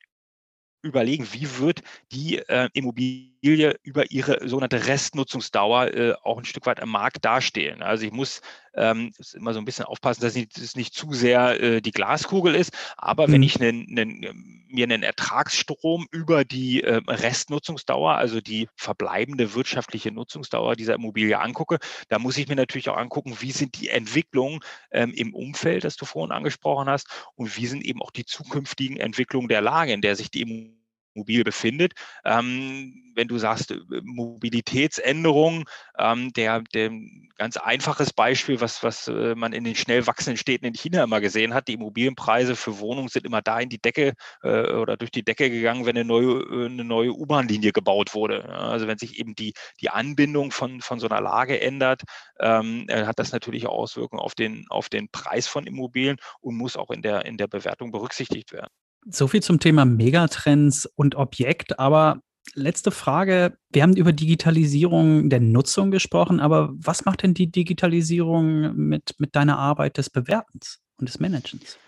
[0.82, 1.82] überlegen, wie wird
[2.12, 7.82] die äh, Immobilie über ihre sogenannte Restnutzungsdauer äh, auch ein Stück weit am Markt dastehen.
[7.82, 8.40] Also ich muss
[8.76, 12.72] ähm, immer so ein bisschen aufpassen, dass es nicht zu sehr äh, die Glaskugel ist.
[12.96, 13.32] Aber mhm.
[13.32, 20.12] wenn ich einen, einen, mir einen Ertragsstrom über die äh, Restnutzungsdauer, also die verbleibende wirtschaftliche
[20.12, 21.78] Nutzungsdauer dieser Immobilie angucke,
[22.08, 25.96] da muss ich mir natürlich auch angucken, wie sind die Entwicklungen ähm, im Umfeld, das
[25.96, 30.02] du vorhin angesprochen hast, und wie sind eben auch die zukünftigen Entwicklungen der Lage, in
[30.02, 30.85] der sich die Immobilie
[31.16, 31.94] mobil befindet.
[32.24, 35.64] Ähm, wenn du sagst, äh, Mobilitätsänderungen,
[35.98, 36.90] ähm, der, der
[37.36, 41.20] ganz einfaches Beispiel, was, was äh, man in den schnell wachsenden Städten in China immer
[41.20, 45.10] gesehen hat, die Immobilienpreise für Wohnungen sind immer da in die Decke äh, oder durch
[45.10, 48.48] die Decke gegangen, wenn eine neue, äh, eine neue U-Bahn-Linie gebaut wurde.
[48.48, 52.02] Also wenn sich eben die, die Anbindung von, von so einer Lage ändert,
[52.40, 56.90] ähm, hat das natürlich Auswirkungen auf den, auf den Preis von Immobilien und muss auch
[56.90, 58.70] in der, in der Bewertung berücksichtigt werden.
[59.08, 62.20] So viel zum Thema Megatrends und Objekt, aber
[62.54, 63.56] letzte Frage.
[63.70, 69.36] Wir haben über Digitalisierung der Nutzung gesprochen, aber was macht denn die Digitalisierung mit, mit
[69.36, 71.78] deiner Arbeit des Bewertens und des Managens?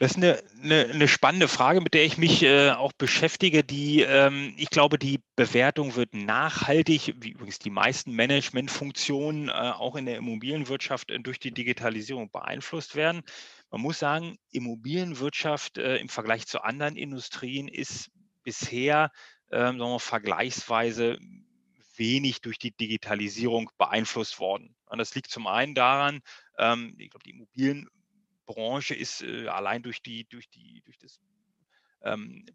[0.00, 3.62] Das ist eine, eine, eine, spannende Frage, mit der ich mich äh, auch beschäftige.
[3.62, 9.94] Die, ähm, ich glaube, die Bewertung wird nachhaltig, wie übrigens die meisten Managementfunktionen äh, auch
[9.94, 13.22] in der Immobilienwirtschaft äh, durch die Digitalisierung beeinflusst werden.
[13.74, 18.08] Man muss sagen, Immobilienwirtschaft äh, im Vergleich zu anderen Industrien ist
[18.44, 19.10] bisher
[19.50, 21.18] ähm, wir, vergleichsweise
[21.96, 24.76] wenig durch die Digitalisierung beeinflusst worden.
[24.86, 26.20] Und das liegt zum einen daran,
[26.56, 31.18] ähm, ich glaube, die Immobilienbranche ist äh, allein durch die, durch die, durch das
[32.04, 32.46] ähm,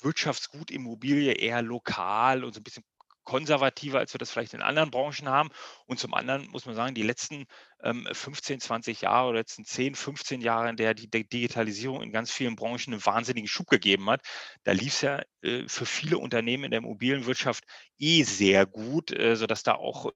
[0.00, 2.84] Wirtschaftsgut Immobilie eher lokal und so ein bisschen
[3.26, 5.50] konservativer, als wir das vielleicht in anderen Branchen haben.
[5.84, 7.44] Und zum anderen muss man sagen, die letzten
[7.82, 12.30] ähm, 15, 20 Jahre oder letzten 10, 15 Jahre, in der die Digitalisierung in ganz
[12.30, 14.22] vielen Branchen einen wahnsinnigen Schub gegeben hat,
[14.64, 17.64] da lief es ja äh, für viele Unternehmen in der Immobilienwirtschaft
[17.98, 20.12] eh sehr gut, äh, sodass da auch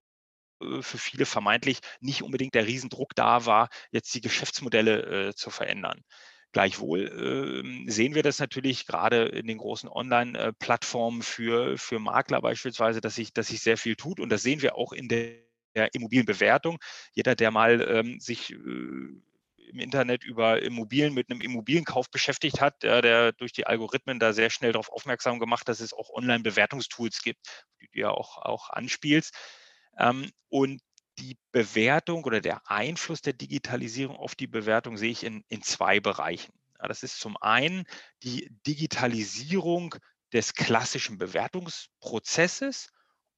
[0.62, 5.50] äh, für viele vermeintlich nicht unbedingt der Riesendruck da war, jetzt die Geschäftsmodelle äh, zu
[5.50, 6.02] verändern.
[6.52, 13.00] Gleichwohl äh, sehen wir das natürlich gerade in den großen Online-Plattformen für, für Makler beispielsweise,
[13.00, 14.18] dass sich, dass sich sehr viel tut.
[14.18, 15.36] Und das sehen wir auch in der,
[15.76, 16.78] der Immobilienbewertung.
[17.12, 22.82] Jeder, der mal ähm, sich äh, im Internet über Immobilien mit einem Immobilienkauf beschäftigt hat,
[22.82, 27.22] der, der durch die Algorithmen da sehr schnell darauf aufmerksam gemacht, dass es auch Online-Bewertungstools
[27.22, 29.34] gibt, die du ja auch, auch anspielst.
[29.98, 30.80] Ähm, und
[31.20, 36.00] die Bewertung oder der Einfluss der Digitalisierung auf die Bewertung sehe ich in, in zwei
[36.00, 36.52] Bereichen.
[36.78, 37.84] Das ist zum einen
[38.22, 39.94] die Digitalisierung
[40.32, 42.88] des klassischen Bewertungsprozesses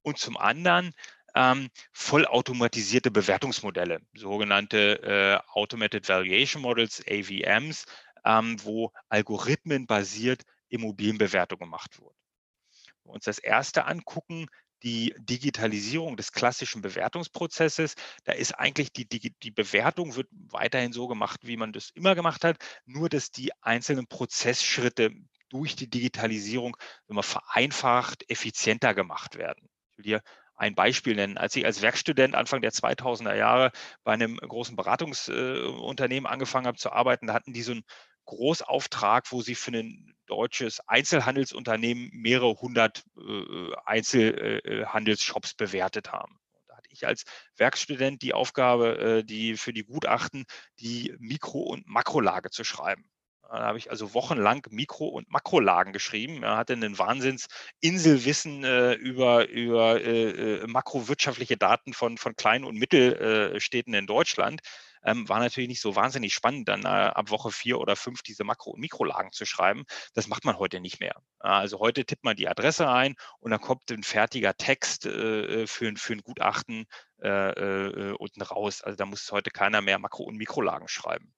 [0.02, 0.92] und zum anderen
[1.34, 7.86] ähm, vollautomatisierte Bewertungsmodelle, sogenannte äh, Automated Valuation Models, AVMs,
[8.24, 12.14] ähm, wo algorithmenbasiert Immobilienbewertung gemacht wird.
[13.02, 14.46] Wenn wir uns das erste angucken,
[14.82, 17.94] die Digitalisierung des klassischen Bewertungsprozesses.
[18.24, 22.14] Da ist eigentlich die, die, die Bewertung wird weiterhin so gemacht, wie man das immer
[22.14, 25.10] gemacht hat, nur dass die einzelnen Prozessschritte
[25.48, 26.76] durch die Digitalisierung
[27.08, 29.68] immer vereinfacht, effizienter gemacht werden.
[29.90, 30.22] Ich will hier
[30.56, 31.38] ein Beispiel nennen.
[31.38, 33.72] Als ich als Werkstudent Anfang der 2000er Jahre
[34.04, 37.84] bei einem großen Beratungsunternehmen angefangen habe zu arbeiten, da hatten die so einen
[38.24, 46.38] Großauftrag, wo sie für ein deutsches Einzelhandelsunternehmen mehrere hundert äh, Einzelhandelsshops bewertet haben.
[46.68, 47.24] Da hatte ich als
[47.56, 50.44] Werkstudent die Aufgabe, äh, die für die Gutachten
[50.80, 53.04] die Mikro- und Makrolage zu schreiben.
[53.52, 56.42] Da habe ich also wochenlang Mikro- und Makrolagen geschrieben.
[56.42, 62.78] Er hatte einen Wahnsinnsinselwissen äh, über, über äh, äh, makrowirtschaftliche Daten von, von Klein- und
[62.78, 64.62] Mittelstädten in Deutschland.
[65.04, 68.44] Ähm, war natürlich nicht so wahnsinnig spannend, dann äh, ab Woche vier oder fünf diese
[68.44, 69.84] Makro- und Mikrolagen zu schreiben.
[70.14, 71.22] Das macht man heute nicht mehr.
[71.38, 75.94] Also heute tippt man die Adresse ein und dann kommt ein fertiger Text äh, für,
[75.96, 76.86] für ein Gutachten
[77.20, 78.82] äh, äh, unten raus.
[78.82, 81.34] Also da muss heute keiner mehr Makro- und Mikrolagen schreiben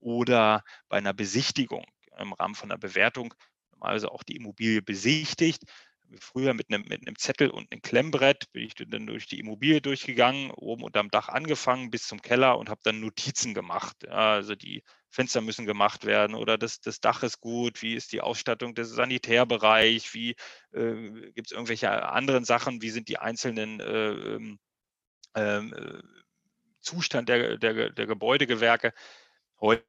[0.00, 1.84] oder bei einer Besichtigung
[2.18, 3.34] im Rahmen von einer Bewertung
[3.82, 5.62] also auch die Immobilie besichtigt.
[6.20, 9.80] Früher mit einem, mit einem Zettel und einem Klemmbrett bin ich dann durch die Immobilie
[9.80, 14.08] durchgegangen, oben unterm Dach angefangen bis zum Keller und habe dann Notizen gemacht.
[14.08, 18.20] Also die Fenster müssen gemacht werden oder das, das Dach ist gut, wie ist die
[18.20, 20.34] Ausstattung des Sanitärbereichs, wie
[20.72, 24.58] äh, gibt es irgendwelche anderen Sachen, wie sind die einzelnen äh, ähm,
[25.34, 26.02] ähm, äh,
[26.80, 28.92] Zustand der, der, der Gebäudegewerke.
[29.60, 29.84] Heute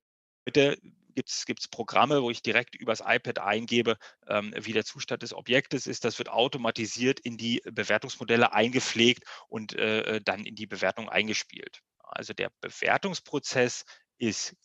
[1.16, 3.98] gibt es Programme, wo ich direkt übers iPad eingebe,
[4.28, 6.06] ähm, wie der Zustand des Objektes ist.
[6.06, 11.82] Das wird automatisiert in die Bewertungsmodelle eingepflegt und äh, dann in die Bewertung eingespielt.
[12.00, 13.86] Also der Bewertungsprozess
[14.18, 14.56] ist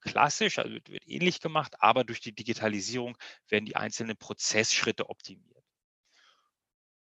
[0.00, 3.16] klassisch, also wird, wird ähnlich gemacht, aber durch die Digitalisierung
[3.48, 5.64] werden die einzelnen Prozessschritte optimiert.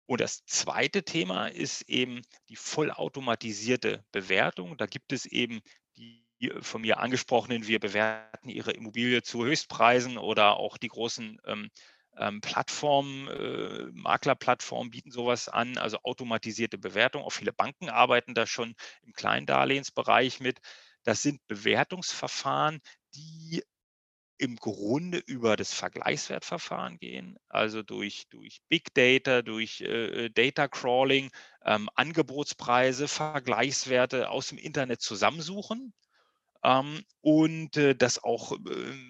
[0.07, 4.76] Und das zweite Thema ist eben die vollautomatisierte Bewertung.
[4.76, 5.61] Da gibt es eben
[5.96, 6.26] die
[6.61, 11.70] von mir angesprochenen, wir bewerten ihre Immobilie zu Höchstpreisen oder auch die großen ähm,
[12.16, 17.22] ähm, Plattformen, äh, Maklerplattformen bieten sowas an, also automatisierte Bewertung.
[17.22, 20.61] Auch viele Banken arbeiten da schon im Kleindarlehensbereich mit.
[21.03, 22.80] Das sind Bewertungsverfahren,
[23.14, 23.62] die
[24.38, 31.30] im Grunde über das Vergleichswertverfahren gehen, also durch, durch Big Data, durch äh, Data Crawling,
[31.64, 35.93] ähm, Angebotspreise, Vergleichswerte aus dem Internet zusammensuchen
[36.62, 38.56] ähm, und äh, das auch äh,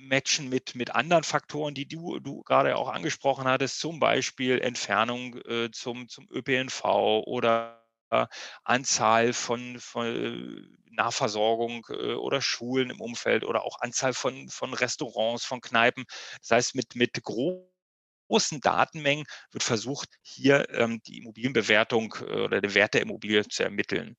[0.03, 5.37] matchen mit, mit anderen Faktoren, die du, du gerade auch angesprochen hattest, zum Beispiel Entfernung
[5.47, 6.85] äh, zum, zum ÖPNV
[7.27, 8.27] oder äh,
[8.65, 14.75] Anzahl von, von äh, Nahversorgung äh, oder Schulen im Umfeld oder auch Anzahl von, von
[14.75, 16.05] Restaurants, von Kneipen.
[16.41, 22.95] Das heißt, mit, mit großen Datenmengen wird versucht, hier ähm, die Immobilienbewertung oder den Wert
[22.95, 24.17] der Immobilie zu ermitteln.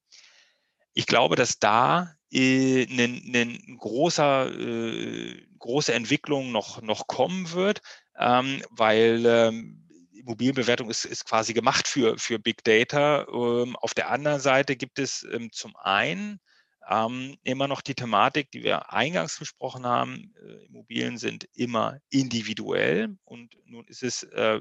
[0.94, 7.82] Ich glaube, dass da äh, ein großer, äh, große Entwicklung noch, noch kommen wird,
[8.18, 13.28] ähm, weil ähm, Immobilienbewertung ist, ist quasi gemacht für, für Big Data.
[13.28, 16.40] Ähm, auf der anderen Seite gibt es ähm, zum einen
[16.90, 20.34] ähm, immer noch die Thematik, die wir eingangs besprochen haben.
[20.42, 24.60] Äh, Immobilien sind immer individuell und nun ist es äh,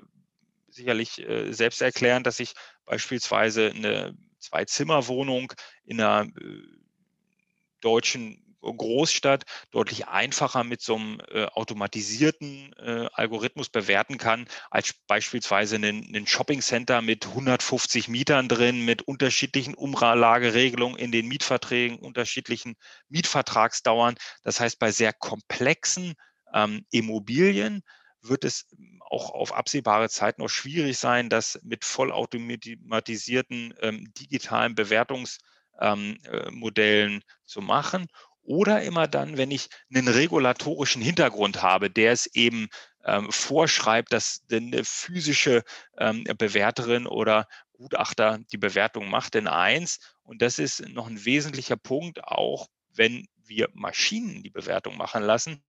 [0.68, 2.54] sicherlich äh, selbsterklärend, dass ich
[2.84, 5.52] beispielsweise eine Zwei-Zimmer-Wohnung
[5.84, 6.79] in einer äh,
[7.80, 15.76] deutschen Großstadt deutlich einfacher mit so einem äh, automatisierten äh, Algorithmus bewerten kann, als beispielsweise
[15.76, 22.76] ein Shopping-Center mit 150 Mietern drin, mit unterschiedlichen Umlageregelungen in den Mietverträgen, unterschiedlichen
[23.08, 24.16] Mietvertragsdauern.
[24.42, 26.14] Das heißt, bei sehr komplexen
[26.52, 27.82] ähm, Immobilien
[28.22, 28.66] wird es
[29.08, 35.49] auch auf absehbare Zeit noch schwierig sein, das mit vollautomatisierten ähm, digitalen Bewertungsmodellen
[35.80, 38.06] ähm, äh, zu machen
[38.42, 42.68] oder immer dann, wenn ich einen regulatorischen Hintergrund habe, der es eben
[43.04, 45.62] ähm, vorschreibt, dass eine physische
[45.98, 49.34] ähm, Bewerterin oder Gutachter die Bewertung macht.
[49.34, 54.96] Denn eins, und das ist noch ein wesentlicher Punkt, auch wenn wir Maschinen die Bewertung
[54.96, 55.62] machen lassen,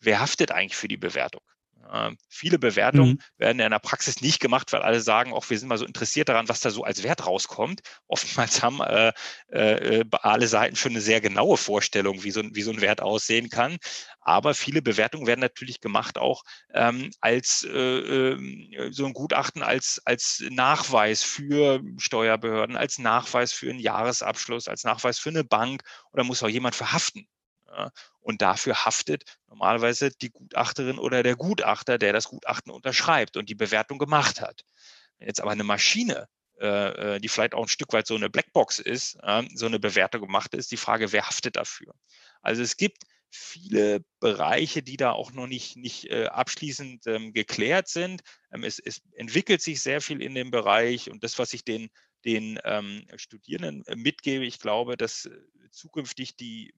[0.00, 1.42] wer haftet eigentlich für die Bewertung?
[1.90, 3.20] Äh, viele Bewertungen mhm.
[3.38, 6.28] werden in der Praxis nicht gemacht, weil alle sagen, auch wir sind mal so interessiert
[6.28, 7.80] daran, was da so als Wert rauskommt.
[8.06, 9.12] Oftmals haben äh,
[9.50, 13.48] äh, alle Seiten schon eine sehr genaue Vorstellung, wie so, wie so ein Wert aussehen
[13.48, 13.78] kann.
[14.20, 16.42] Aber viele Bewertungen werden natürlich gemacht auch
[16.74, 23.70] ähm, als äh, ähm, so ein Gutachten als, als Nachweis für Steuerbehörden, als Nachweis für
[23.70, 25.82] einen Jahresabschluss, als Nachweis für eine Bank
[26.12, 27.26] oder muss auch jemand verhaften.
[28.20, 33.54] Und dafür haftet normalerweise die Gutachterin oder der Gutachter, der das Gutachten unterschreibt und die
[33.54, 34.64] Bewertung gemacht hat.
[35.18, 36.28] Wenn jetzt aber eine Maschine
[36.60, 39.16] äh, äh, die vielleicht auch ein Stück weit so eine Blackbox ist,
[39.54, 41.94] so eine Bewertung gemacht ist, die Frage, wer haftet dafür?
[42.42, 47.86] Also es gibt viele Bereiche, die da auch noch nicht, nicht äh, abschließend ähm, geklärt
[47.86, 48.22] sind.
[48.52, 51.90] Ähm, es, es, entwickelt sich sehr viel in dem Bereich und das, was ich den,
[52.24, 55.30] den ähm, Studierenden mitgebe, ich glaube, dass
[55.70, 56.74] zukünftig die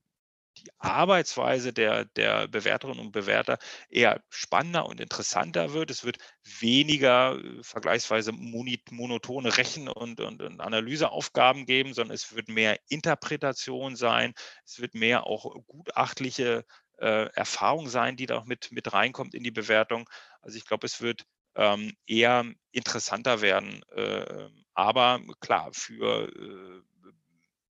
[0.61, 3.59] die Arbeitsweise der, der Bewerterinnen und Bewerter
[3.89, 5.91] eher spannender und interessanter wird.
[5.91, 6.19] Es wird
[6.61, 13.97] weniger äh, vergleichsweise monotone Rechen- und, und, und, Analyseaufgaben geben, sondern es wird mehr Interpretation
[13.97, 14.35] sein.
[14.65, 16.65] Es wird mehr auch gutachtliche
[16.99, 20.09] äh, Erfahrung sein, die da auch mit, mit reinkommt in die Bewertung.
[20.43, 21.25] Also ich glaube, es wird
[21.57, 23.83] ähm, eher interessanter werden.
[23.95, 26.83] Äh, aber klar, für äh,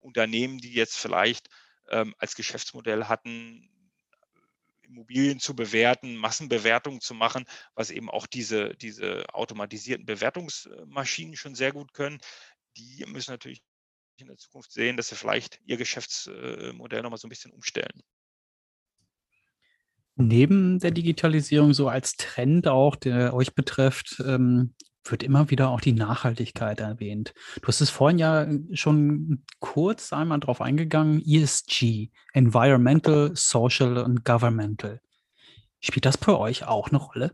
[0.00, 1.48] Unternehmen, die jetzt vielleicht
[1.90, 3.68] ähm, als Geschäftsmodell hatten,
[4.82, 11.72] Immobilien zu bewerten, Massenbewertungen zu machen, was eben auch diese, diese automatisierten Bewertungsmaschinen schon sehr
[11.72, 12.18] gut können.
[12.76, 13.62] Die müssen natürlich
[14.16, 18.02] in der Zukunft sehen, dass sie vielleicht ihr Geschäftsmodell nochmal so ein bisschen umstellen.
[20.16, 24.74] Neben der Digitalisierung so als Trend auch, der euch betrifft, ähm,
[25.04, 27.34] wird immer wieder auch die Nachhaltigkeit erwähnt.
[27.60, 35.00] Du hast es vorhin ja schon kurz einmal drauf eingegangen, ESG, Environmental, Social und Governmental.
[35.80, 37.32] Spielt das bei euch auch eine Rolle?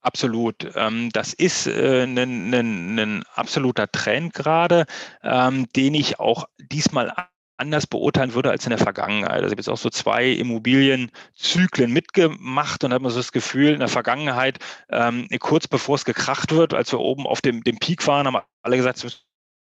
[0.00, 0.70] Absolut.
[0.74, 4.86] Ähm, das ist ein, äh, ein absoluter Trend gerade,
[5.22, 7.12] ähm, den ich auch diesmal
[7.58, 9.30] anders beurteilen würde als in der Vergangenheit.
[9.32, 13.72] Also ich habe jetzt auch so zwei Immobilienzyklen mitgemacht und habe mir so das Gefühl,
[13.72, 14.58] in der Vergangenheit,
[14.90, 18.38] ähm, kurz bevor es gekracht wird, als wir oben auf dem, dem Peak waren, haben
[18.62, 19.20] alle gesagt, müssen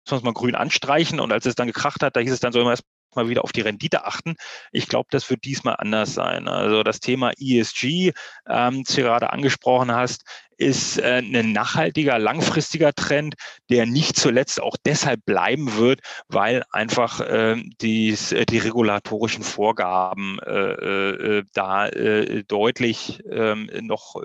[0.08, 1.20] wir uns mal grün anstreichen.
[1.20, 2.84] Und als es dann gekracht hat, da hieß es dann so immer erst
[3.16, 4.36] mal wieder auf die Rendite achten.
[4.72, 6.48] Ich glaube, das wird diesmal anders sein.
[6.48, 8.14] Also das Thema ESG,
[8.48, 10.24] ähm, das du gerade angesprochen hast,
[10.58, 13.36] ist äh, ein nachhaltiger, langfristiger Trend,
[13.70, 20.40] der nicht zuletzt auch deshalb bleiben wird, weil einfach äh, dies, äh, die regulatorischen Vorgaben
[20.40, 24.16] äh, äh da äh, deutlich ähm, noch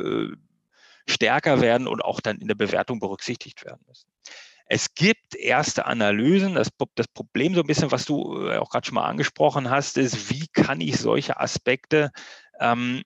[1.06, 4.08] stärker werden und auch dann in der Bewertung berücksichtigt werden müssen.
[4.66, 6.54] Es gibt erste Analysen.
[6.54, 9.96] Das, das Problem so ein bisschen, was du äh, auch gerade schon mal angesprochen hast,
[9.96, 12.10] ist, wie kann ich solche Aspekte
[12.60, 13.02] ähm,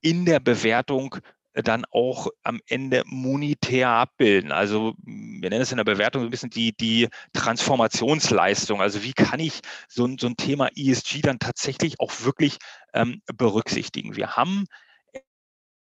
[0.00, 1.16] in der Bewertung
[1.54, 4.50] dann auch am Ende monetär abbilden.
[4.52, 8.80] Also wir nennen es in der Bewertung so ein bisschen die, die Transformationsleistung.
[8.80, 12.58] Also wie kann ich so, so ein Thema ESG dann tatsächlich auch wirklich
[12.92, 14.16] ähm, berücksichtigen?
[14.16, 14.64] Wir haben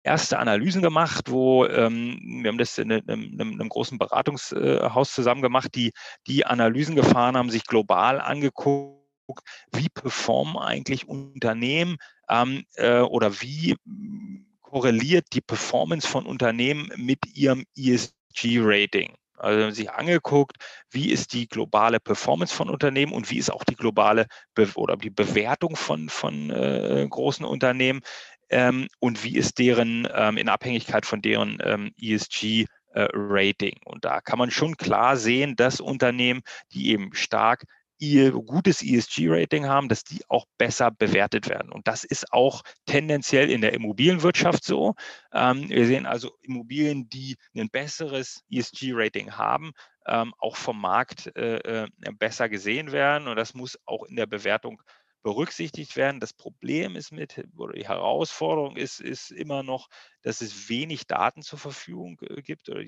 [0.04, 5.76] erste Analysen gemacht, wo ähm, wir haben das in einem, einem großen Beratungshaus zusammen gemacht,
[5.76, 5.92] die
[6.28, 8.98] die Analysen gefahren haben, sich global angeguckt,
[9.72, 11.98] wie performen eigentlich Unternehmen
[12.28, 13.76] ähm, äh, oder wie
[14.72, 19.14] korreliert die Performance von Unternehmen mit ihrem ESG-Rating.
[19.36, 20.56] Also sich angeguckt,
[20.90, 24.96] wie ist die globale Performance von Unternehmen und wie ist auch die globale Be oder
[24.96, 28.00] die Bewertung von, von äh, großen Unternehmen
[28.50, 33.78] ähm, und wie ist deren ähm, in Abhängigkeit von deren ähm, ESG äh, Rating.
[33.84, 37.66] Und da kann man schon klar sehen, dass Unternehmen, die eben stark
[38.02, 41.72] ihr gutes ESG-Rating haben, dass die auch besser bewertet werden.
[41.72, 44.96] Und das ist auch tendenziell in der Immobilienwirtschaft so.
[45.32, 49.74] Ähm, wir sehen also Immobilien, die ein besseres ESG-Rating haben,
[50.08, 51.88] ähm, auch vom Markt äh, äh,
[52.18, 53.28] besser gesehen werden.
[53.28, 54.82] Und das muss auch in der Bewertung
[55.22, 56.20] berücksichtigt werden.
[56.20, 59.90] Das Problem ist mit, oder die Herausforderung ist, ist immer noch,
[60.24, 62.82] dass es wenig Daten zur Verfügung äh, gibt oder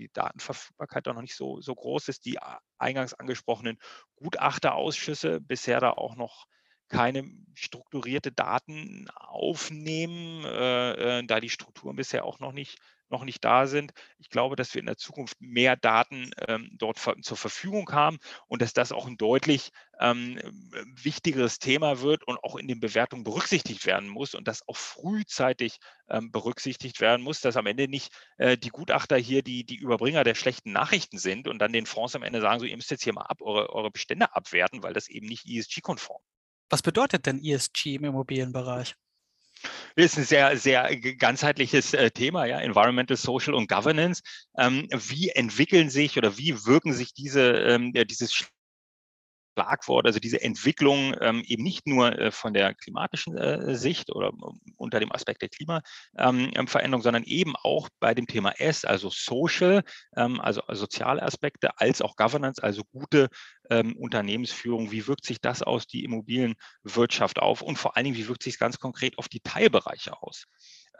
[0.00, 2.24] die Datenverfügbarkeit auch noch nicht so, so groß ist.
[2.24, 2.38] Die
[2.78, 3.78] eingangs angesprochenen
[4.16, 6.46] Gutachterausschüsse bisher da auch noch
[6.88, 12.78] keine strukturierte Daten aufnehmen, äh, äh, da die Strukturen bisher auch noch nicht
[13.10, 13.92] noch nicht da sind.
[14.18, 18.62] Ich glaube, dass wir in der Zukunft mehr Daten ähm, dort zur Verfügung haben und
[18.62, 20.40] dass das auch ein deutlich ähm,
[20.94, 25.78] wichtigeres Thema wird und auch in den Bewertungen berücksichtigt werden muss und das auch frühzeitig
[26.08, 30.24] ähm, berücksichtigt werden muss, dass am Ende nicht äh, die Gutachter hier die, die Überbringer
[30.24, 33.04] der schlechten Nachrichten sind und dann den Fonds am Ende sagen, so ihr müsst jetzt
[33.04, 36.22] hier mal ab, eure, eure Bestände abwerten, weil das eben nicht ESG-konform.
[36.70, 38.94] Was bedeutet denn ESG im Immobilienbereich?
[39.96, 44.22] Das ist ein sehr, sehr ganzheitliches äh, Thema, ja, Environmental, Social und Governance.
[44.58, 48.44] Ähm, wie entwickeln sich oder wie wirken sich diese, ähm, dieses
[49.60, 54.28] Schlagwort, also diese Entwicklung ähm, eben nicht nur äh, von der klimatischen äh, Sicht oder
[54.28, 59.10] äh, unter dem Aspekt der Klimaveränderung, ähm, sondern eben auch bei dem Thema S, also
[59.10, 59.82] Social,
[60.16, 63.28] ähm, also soziale Aspekte, als auch Governance, also gute
[63.70, 64.90] ähm, Unternehmensführung.
[64.90, 68.54] Wie wirkt sich das aus die Immobilienwirtschaft auf und vor allen Dingen, wie wirkt sich
[68.54, 70.46] es ganz konkret auf die Teilbereiche aus?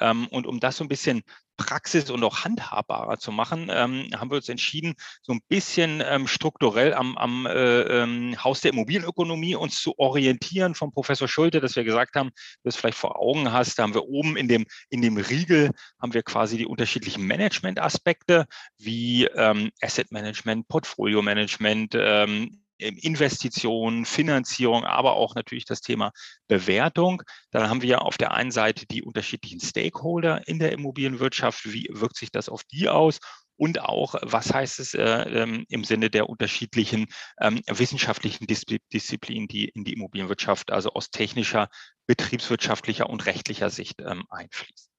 [0.01, 1.23] Ähm, und um das so ein bisschen
[1.61, 6.27] praxis- und auch handhabbarer zu machen, ähm, haben wir uns entschieden, so ein bisschen ähm,
[6.27, 11.77] strukturell am, am äh, ähm, Haus der Immobilienökonomie uns zu orientieren vom Professor Schulte, dass
[11.77, 12.31] wir gesagt haben,
[12.63, 15.71] du es vielleicht vor Augen hast, da haben wir oben in dem, in dem Riegel
[16.01, 18.47] haben wir quasi die unterschiedlichen Management-Aspekte
[18.79, 26.13] wie ähm, Asset Management, Portfolio Management, ähm, Investitionen, Finanzierung, aber auch natürlich das Thema
[26.49, 27.23] Bewertung.
[27.51, 31.73] Dann haben wir auf der einen Seite die unterschiedlichen Stakeholder in der Immobilienwirtschaft.
[31.73, 33.21] Wie wirkt sich das auf die aus?
[33.57, 37.09] Und auch, was heißt es äh, ähm, im Sinne der unterschiedlichen
[37.43, 41.69] ähm, wissenschaftlichen Disziplinen, die in die Immobilienwirtschaft, also aus technischer,
[42.07, 44.90] betriebswirtschaftlicher und rechtlicher Sicht ähm, einfließen?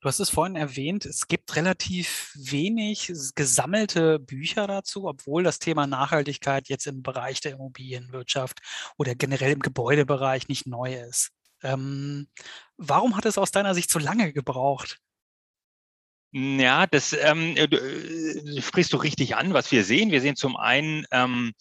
[0.00, 5.86] Du hast es vorhin erwähnt, es gibt relativ wenig gesammelte Bücher dazu, obwohl das Thema
[5.86, 8.60] Nachhaltigkeit jetzt im Bereich der Immobilienwirtschaft
[8.96, 11.32] oder generell im Gebäudebereich nicht neu ist.
[11.62, 12.28] Ähm,
[12.78, 14.98] warum hat es aus deiner Sicht so lange gebraucht?
[16.32, 20.12] Ja, das ähm, äh, äh sprichst du richtig an, was wir sehen.
[20.12, 21.52] Wir sehen zum einen, ähm,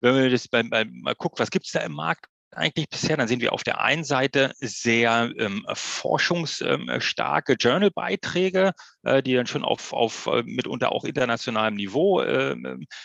[0.00, 3.16] wenn wir das bei, bei, mal gucken, was gibt es da im Markt, eigentlich bisher?
[3.16, 9.46] Dann sehen wir auf der einen Seite sehr ähm, forschungsstarke ähm, Journal-Beiträge, äh, die dann
[9.46, 12.56] schon auf, auf äh, mitunter auch internationalem Niveau äh,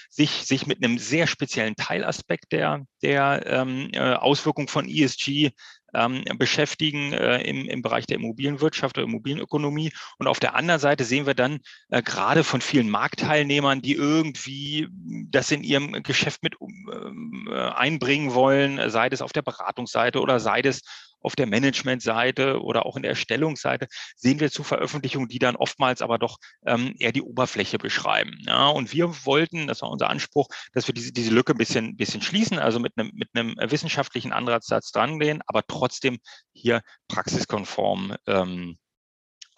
[0.10, 5.52] sich, sich mit einem sehr speziellen Teilaspekt der, der ähm, äh, Auswirkung von ESG
[5.94, 9.92] ähm, beschäftigen äh, im, im Bereich der Immobilienwirtschaft oder Immobilienökonomie.
[10.18, 11.60] Und auf der anderen Seite sehen wir dann
[11.90, 14.88] äh, gerade von vielen Marktteilnehmern, die irgendwie
[15.30, 20.62] das in ihrem Geschäft mit äh, einbringen wollen, sei es auf der Beratungsseite oder sei
[20.62, 20.82] es
[21.22, 26.02] auf der Managementseite oder auch in der Erstellungsseite sehen wir zu Veröffentlichungen, die dann oftmals
[26.02, 28.38] aber doch ähm, eher die Oberfläche beschreiben.
[28.46, 31.98] Ja, und wir wollten, das war unser Anspruch, dass wir diese, diese Lücke ein bisschen,
[31.98, 36.20] bisschen schließen, also mit einem, mit einem wissenschaftlichen Ansatzsatz drangehen, aber trotzdem
[36.54, 38.78] hier praxiskonform ähm,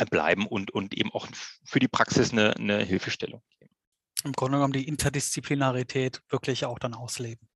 [0.09, 1.27] bleiben und, und eben auch
[1.63, 3.75] für die Praxis eine, eine Hilfestellung geben.
[4.23, 7.50] Im Grunde genommen die Interdisziplinarität wirklich auch dann ausleben.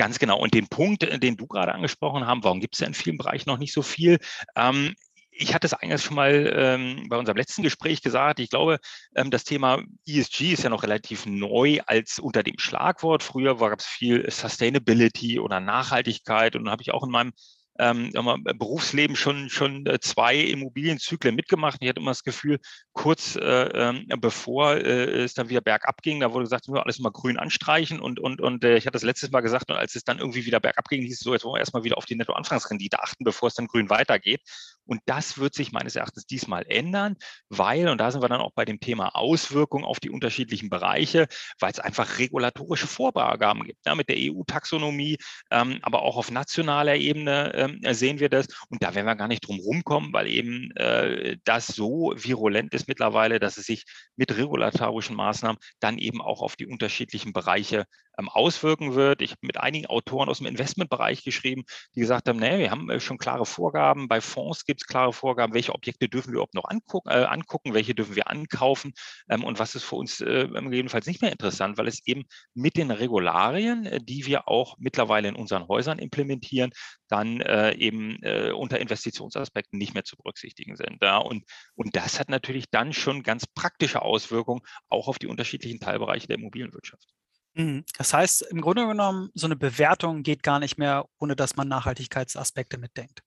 [0.00, 0.38] Ganz genau.
[0.38, 3.18] Und den Punkt, äh, den du gerade angesprochen hast, warum gibt es ja in vielen
[3.18, 4.18] Bereichen noch nicht so viel?
[4.56, 4.94] Ähm,
[5.30, 8.40] ich hatte es eigentlich schon mal ähm, bei unserem letzten Gespräch gesagt.
[8.40, 8.78] Ich glaube,
[9.14, 13.22] ähm, das Thema ESG ist ja noch relativ neu als unter dem Schlagwort.
[13.22, 17.32] Früher gab es viel Sustainability oder Nachhaltigkeit und dann habe ich auch in meinem
[17.80, 18.10] ähm,
[18.58, 21.78] Berufsleben schon, schon äh, zwei Immobilienzyklen mitgemacht.
[21.80, 22.58] Ich hatte immer das Gefühl,
[22.92, 26.98] kurz äh, ähm, bevor äh, es dann wieder bergab ging, da wurde gesagt, wir alles
[26.98, 29.94] mal grün anstreichen und, und, und äh, ich hatte das letztes Mal gesagt, und als
[29.94, 32.06] es dann irgendwie wieder bergab ging, hieß es so, jetzt wollen wir erstmal wieder auf
[32.06, 34.42] die Nettoanfangsrendite achten, bevor es dann grün weitergeht.
[34.86, 37.16] Und das wird sich meines Erachtens diesmal ändern,
[37.48, 41.28] weil, und da sind wir dann auch bei dem Thema Auswirkungen auf die unterschiedlichen Bereiche,
[41.60, 43.86] weil es einfach regulatorische Vorgaben gibt.
[43.86, 45.16] Ja, mit der EU-Taxonomie,
[45.50, 48.46] ähm, aber auch auf nationaler Ebene ähm, sehen wir das.
[48.68, 52.88] Und da werden wir gar nicht drum rumkommen, weil eben äh, das so virulent ist
[52.88, 53.84] mittlerweile, dass es sich
[54.16, 57.84] mit regulatorischen Maßnahmen dann eben auch auf die unterschiedlichen Bereiche ähm,
[58.28, 59.22] auswirken wird.
[59.22, 61.64] Ich habe mit einigen Autoren aus dem Investmentbereich geschrieben,
[61.94, 64.08] die gesagt haben, nee, wir haben äh, schon klare Vorgaben.
[64.08, 67.74] Bei Fonds gibt es klare Vorgaben, welche Objekte dürfen wir überhaupt noch angucken, äh, angucken
[67.74, 68.92] welche dürfen wir ankaufen
[69.28, 72.76] ähm, und was ist für uns äh, jedenfalls nicht mehr interessant, weil es eben mit
[72.76, 76.72] den Regularien, äh, die wir auch mittlerweile in unseren Häusern implementieren,
[77.08, 81.02] dann äh, eben äh, unter Investitionsaspekten nicht mehr zu berücksichtigen sind.
[81.02, 81.18] Ja?
[81.18, 81.44] Und,
[81.74, 86.36] und das hat natürlich dann schon ganz praktische Auswirkungen auch auf die unterschiedlichen Teilbereiche der
[86.36, 87.08] Immobilienwirtschaft.
[87.54, 87.84] Mhm.
[87.98, 91.68] Das heißt, im Grunde genommen, so eine Bewertung geht gar nicht mehr, ohne dass man
[91.68, 93.22] Nachhaltigkeitsaspekte mitdenkt.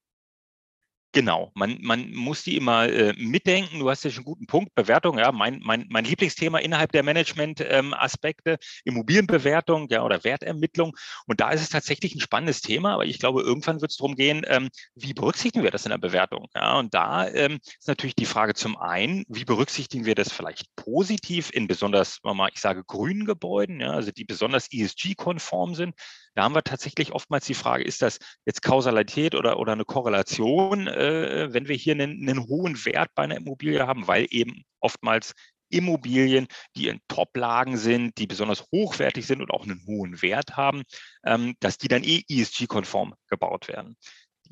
[1.16, 3.78] Genau, man, man muss die immer äh, mitdenken.
[3.78, 4.74] Du hast ja schon einen guten Punkt.
[4.74, 10.98] Bewertung, ja, mein, mein, mein Lieblingsthema innerhalb der Management-Aspekte, ähm, Immobilienbewertung ja, oder Wertermittlung.
[11.28, 14.16] Und da ist es tatsächlich ein spannendes Thema, aber ich glaube, irgendwann wird es darum
[14.16, 16.48] gehen, ähm, wie berücksichtigen wir das in der Bewertung?
[16.56, 20.76] Ja, und da ähm, ist natürlich die Frage zum einen, wie berücksichtigen wir das vielleicht
[20.76, 25.94] positiv in besonders, ich sage, grünen Gebäuden, ja, also die besonders ESG-konform sind.
[26.36, 30.88] Da haben wir tatsächlich oftmals die Frage, ist das jetzt Kausalität oder, oder eine Korrelation,
[30.88, 35.34] äh, wenn wir hier einen, einen hohen Wert bei einer Immobilie haben, weil eben oftmals
[35.70, 40.84] Immobilien, die in Top-Lagen sind, die besonders hochwertig sind und auch einen hohen Wert haben,
[41.26, 43.98] ähm, dass die dann eh ESG-konform gebaut werden.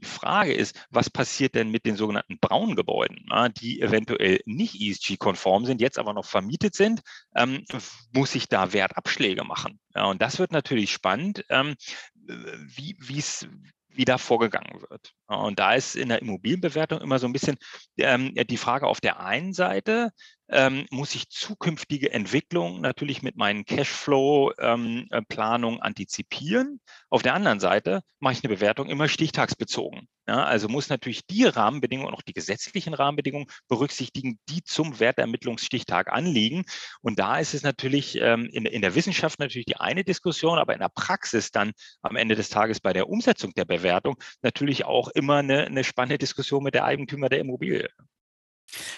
[0.01, 3.25] Die Frage ist, was passiert denn mit den sogenannten braunen Gebäuden,
[3.61, 7.01] die eventuell nicht ESG-konform sind, jetzt aber noch vermietet sind?
[7.35, 7.65] Ähm,
[8.11, 9.79] muss ich da Wertabschläge machen?
[9.93, 11.75] Und das wird natürlich spannend, ähm,
[12.15, 13.47] wie es
[13.93, 15.13] wie da vorgegangen wird.
[15.31, 17.57] Und da ist in der Immobilienbewertung immer so ein bisschen
[17.97, 20.11] ähm, die Frage auf der einen Seite,
[20.51, 26.81] ähm, muss ich zukünftige Entwicklungen natürlich mit meinen Cashflow-Planungen ähm, äh, antizipieren.
[27.09, 30.09] Auf der anderen Seite mache ich eine Bewertung immer stichtagsbezogen.
[30.27, 36.11] Ja, also muss natürlich die Rahmenbedingungen und auch die gesetzlichen Rahmenbedingungen berücksichtigen, die zum Wertermittlungsstichtag
[36.11, 36.63] anliegen.
[37.01, 40.73] Und da ist es natürlich ähm, in, in der Wissenschaft natürlich die eine Diskussion, aber
[40.73, 41.71] in der Praxis dann
[42.01, 46.17] am Ende des Tages bei der Umsetzung der Bewertung natürlich auch immer eine, eine spannende
[46.17, 47.89] Diskussion mit der Eigentümer der Immobilie.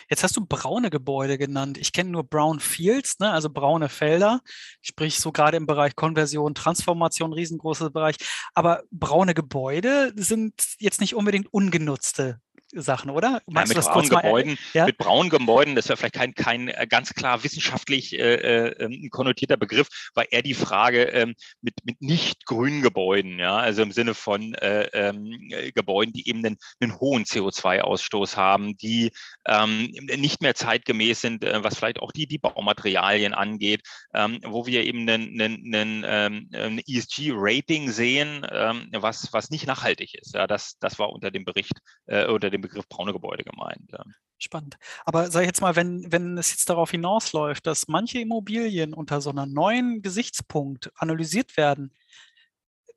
[0.10, 1.78] Jetzt hast du braune Gebäude genannt.
[1.78, 4.42] Ich kenne nur Brown Fields, ne, also braune Felder,
[4.82, 8.18] sprich so gerade im Bereich Konversion, Transformation, riesengroßer Bereich.
[8.54, 12.40] Aber braune Gebäude sind jetzt nicht unbedingt ungenutzte
[12.76, 13.42] Sachen, oder?
[13.48, 14.86] Ja, mit, braunen Gebäuden, ja?
[14.86, 19.58] mit braunen Gebäuden, das wäre vielleicht kein, kein äh, ganz klar wissenschaftlich äh, äh, konnotierter
[19.58, 24.14] Begriff, war eher die Frage ähm, mit, mit nicht grünen Gebäuden, ja, also im Sinne
[24.14, 29.12] von äh, ähm, Gebäuden, die eben einen, einen hohen CO2-Ausstoß haben, die
[29.46, 33.82] ähm, nicht mehr zeitgemäß sind, äh, was vielleicht auch die, die Baumaterialien angeht,
[34.14, 39.68] ähm, wo wir eben einen, einen, einen, ähm, ein ESG-Rating sehen, ähm, was, was nicht
[39.68, 40.34] nachhaltig ist.
[40.34, 43.92] Ja, das, das war unter dem Bericht, äh, unter dem Begriff braune Gebäude gemeint.
[43.92, 44.04] Ja.
[44.40, 44.78] Spannend.
[45.06, 49.22] Aber sag ich jetzt mal, wenn, wenn es jetzt darauf hinausläuft, dass manche Immobilien unter
[49.22, 51.94] so einem neuen Gesichtspunkt analysiert werden,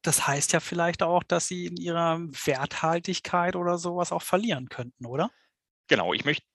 [0.02, 5.06] das heißt ja vielleicht auch, dass sie in ihrer Werthaltigkeit oder sowas auch verlieren könnten,
[5.06, 5.30] oder?
[5.88, 6.46] Genau, ich möchte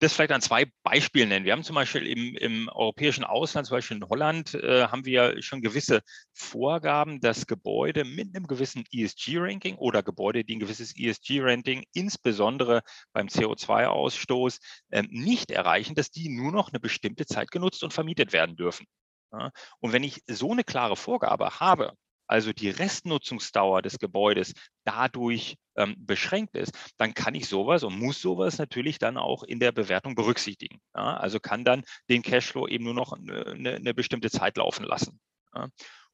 [0.00, 1.44] das vielleicht an zwei Beispielen nennen.
[1.44, 5.40] Wir haben zum Beispiel im, im europäischen Ausland, zum Beispiel in Holland, äh, haben wir
[5.42, 11.84] schon gewisse Vorgaben, dass Gebäude mit einem gewissen ESG-Ranking oder Gebäude, die ein gewisses ESG-Ranking,
[11.92, 12.82] insbesondere
[13.12, 18.32] beim CO2-Ausstoß, äh, nicht erreichen, dass die nur noch eine bestimmte Zeit genutzt und vermietet
[18.32, 18.86] werden dürfen.
[19.32, 19.50] Ja?
[19.80, 21.94] Und wenn ich so eine klare Vorgabe habe,
[22.34, 28.20] also die Restnutzungsdauer des Gebäudes dadurch ähm, beschränkt ist, dann kann ich sowas und muss
[28.20, 30.80] sowas natürlich dann auch in der Bewertung berücksichtigen.
[30.96, 31.16] Ja?
[31.16, 35.20] Also kann dann den Cashflow eben nur noch eine, eine bestimmte Zeit laufen lassen.
[35.54, 35.68] Ja?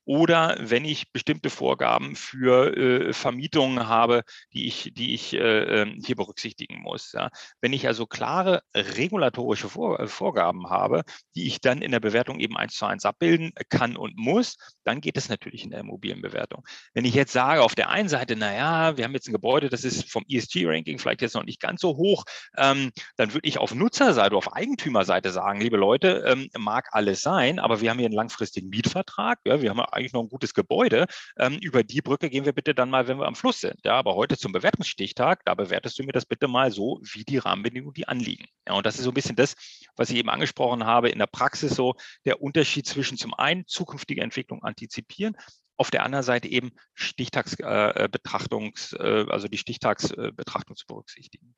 [0.04, 4.22] Oder wenn ich bestimmte Vorgaben für äh, Vermietungen habe,
[4.52, 7.12] die ich, die ich äh, ähm, hier berücksichtigen muss.
[7.12, 7.30] Ja.
[7.60, 12.40] Wenn ich also klare regulatorische Vor äh, Vorgaben habe, die ich dann in der Bewertung
[12.40, 16.64] eben eins zu eins abbilden kann und muss, dann geht es natürlich in der Immobilienbewertung.
[16.94, 19.84] Wenn ich jetzt sage, auf der einen Seite, naja, wir haben jetzt ein Gebäude, das
[19.84, 22.24] ist vom ESG-Ranking vielleicht jetzt noch nicht ganz so hoch,
[22.56, 27.58] ähm, dann würde ich auf Nutzerseite, auf Eigentümerseite sagen, liebe Leute, ähm, mag alles sein,
[27.58, 31.06] aber wir haben hier einen langfristigen Mietvertrag, ja, wir haben eigentlich noch ein gutes Gebäude.
[31.38, 33.80] Ähm, über die Brücke gehen wir bitte dann mal, wenn wir am Fluss sind.
[33.84, 37.38] Ja, aber heute zum Bewertungsstichtag, da bewertest du mir das bitte mal so, wie die
[37.38, 38.46] Rahmenbedingungen, die anliegen.
[38.66, 39.54] Ja, und das ist so ein bisschen das,
[39.96, 44.22] was ich eben angesprochen habe, in der Praxis so der Unterschied zwischen zum einen zukünftige
[44.22, 45.36] Entwicklung antizipieren,
[45.76, 51.56] auf der anderen Seite eben Stichtagsbetrachtungs, äh, äh, also die Stichtagsbetrachtung zu berücksichtigen.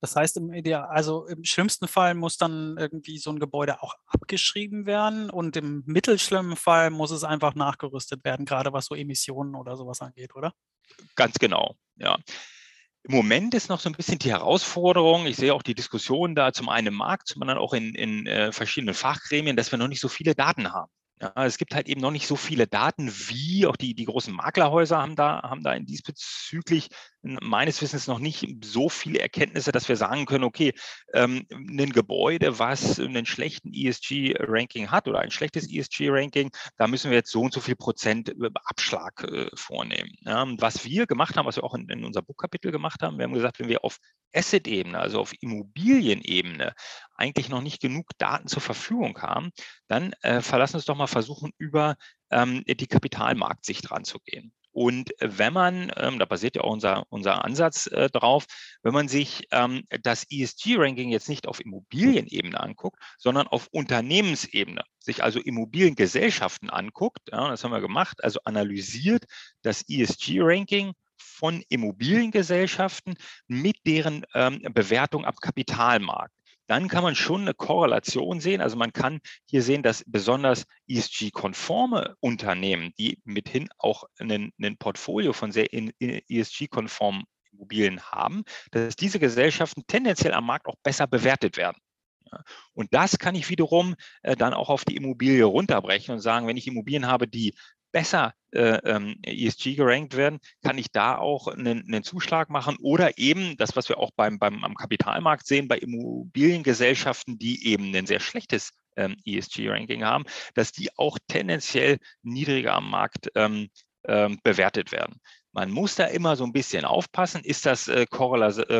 [0.00, 3.94] Das heißt, im Ideal, also im schlimmsten Fall muss dann irgendwie so ein Gebäude auch
[4.06, 9.54] abgeschrieben werden und im mittelschlimmen Fall muss es einfach nachgerüstet werden, gerade was so Emissionen
[9.54, 10.52] oder sowas angeht, oder?
[11.14, 12.18] Ganz genau, ja.
[13.08, 16.52] Im Moment ist noch so ein bisschen die Herausforderung, ich sehe auch die Diskussion da
[16.52, 19.86] zum einen im Markt, zum anderen auch in, in äh, verschiedenen Fachgremien, dass wir noch
[19.86, 20.90] nicht so viele Daten haben.
[21.20, 24.34] Ja, es gibt halt eben noch nicht so viele Daten, wie auch die, die großen
[24.34, 26.88] Maklerhäuser haben da, haben da in diesbezüglich
[27.42, 30.72] meines Wissens noch nicht so viele Erkenntnisse, dass wir sagen können, okay,
[31.12, 37.18] ähm, ein Gebäude, was einen schlechten ESG-Ranking hat oder ein schlechtes ESG-Ranking, da müssen wir
[37.18, 40.12] jetzt so und so viel Prozent Abschlag äh, vornehmen.
[40.20, 43.24] Ja, was wir gemacht haben, was wir auch in, in unserem Buchkapitel gemacht haben, wir
[43.24, 43.98] haben gesagt, wenn wir auf
[44.34, 46.74] Asset-Ebene, also auf Immobilienebene,
[47.14, 49.50] eigentlich noch nicht genug Daten zur Verfügung haben,
[49.88, 51.96] dann äh, verlassen uns doch mal versuchen, über
[52.30, 54.52] ähm, die Kapitalmarktsicht ranzugehen.
[54.76, 58.44] Und wenn man, ähm, da basiert ja auch unser, unser Ansatz äh, drauf,
[58.82, 65.24] wenn man sich ähm, das ESG-Ranking jetzt nicht auf Immobilienebene anguckt, sondern auf Unternehmensebene, sich
[65.24, 69.24] also Immobiliengesellschaften anguckt, ja, das haben wir gemacht, also analysiert
[69.62, 73.14] das ESG-Ranking von Immobiliengesellschaften
[73.46, 76.35] mit deren ähm, Bewertung am Kapitalmarkt
[76.66, 78.60] dann kann man schon eine Korrelation sehen.
[78.60, 85.52] Also man kann hier sehen, dass besonders ESG-konforme Unternehmen, die mithin auch ein Portfolio von
[85.52, 91.78] sehr ESG-konformen Immobilien haben, dass diese Gesellschaften tendenziell am Markt auch besser bewertet werden.
[92.74, 96.56] Und das kann ich wiederum äh, dann auch auf die Immobilie runterbrechen und sagen, wenn
[96.56, 97.54] ich Immobilien habe, die
[97.96, 103.16] besser äh, ähm, ESG gerankt werden, kann ich da auch einen, einen, Zuschlag machen oder
[103.16, 108.04] eben das, was wir auch beim, beim am Kapitalmarkt sehen, bei Immobiliengesellschaften, die eben ein
[108.04, 113.70] sehr schlechtes ähm, ESG-Ranking haben, dass die auch tendenziell niedriger am Markt ähm,
[114.06, 115.18] ähm, bewertet werden.
[115.52, 118.06] Man muss da immer so ein bisschen aufpassen, ist das äh, äh,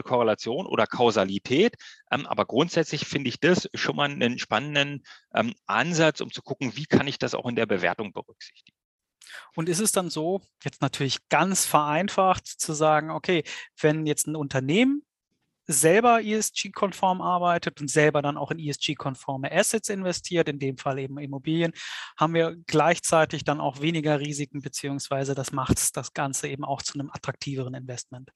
[0.02, 1.76] Korrelation oder Kausalität?
[2.10, 6.76] Ähm, aber grundsätzlich finde ich das schon mal einen spannenden ähm, Ansatz, um zu gucken,
[6.76, 8.75] wie kann ich das auch in der Bewertung berücksichtigen.
[9.54, 13.44] Und ist es dann so, jetzt natürlich ganz vereinfacht zu sagen, okay,
[13.80, 15.02] wenn jetzt ein Unternehmen
[15.66, 21.18] selber ESG-konform arbeitet und selber dann auch in ESG-konforme Assets investiert, in dem Fall eben
[21.18, 21.72] Immobilien,
[22.16, 26.98] haben wir gleichzeitig dann auch weniger Risiken, beziehungsweise das macht das Ganze eben auch zu
[26.98, 28.30] einem attraktiveren Investment.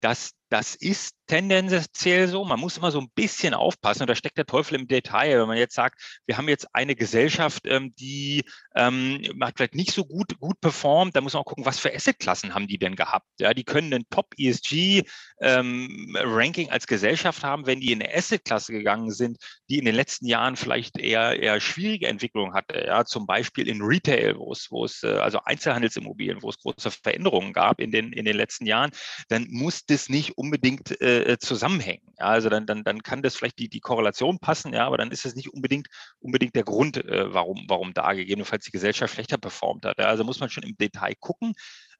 [0.00, 2.44] Das, das ist tendenziell so.
[2.44, 5.38] Man muss immer so ein bisschen aufpassen und da steckt der Teufel im Detail.
[5.38, 8.42] Wenn man jetzt sagt, wir haben jetzt eine Gesellschaft, ähm, die
[8.74, 11.94] ähm, hat vielleicht nicht so gut, gut performt, da muss man auch gucken, was für
[11.94, 13.26] Assetklassen haben die denn gehabt.
[13.38, 19.12] Ja, die können einen Top-ESG-Ranking ähm, als Gesellschaft haben, wenn die in eine Assetklasse gegangen
[19.12, 19.36] sind,
[19.68, 22.86] die in den letzten Jahren vielleicht eher, eher schwierige Entwicklungen hatte.
[22.86, 26.90] Ja, zum Beispiel in Retail, wo es, wo es, äh, also Einzelhandelsimmobilien, wo es große
[26.90, 28.92] Veränderungen gab in den, in den letzten Jahren,
[29.28, 32.14] dann muss das nicht unbedingt äh, zusammenhängen.
[32.18, 35.10] Ja, also dann, dann, dann kann das vielleicht die, die Korrelation passen, ja, aber dann
[35.10, 35.88] ist es nicht unbedingt,
[36.20, 39.98] unbedingt der Grund, äh, warum, warum da gegebenenfalls die Gesellschaft schlechter performt hat.
[39.98, 40.06] Ja.
[40.06, 41.54] Also muss man schon im Detail gucken.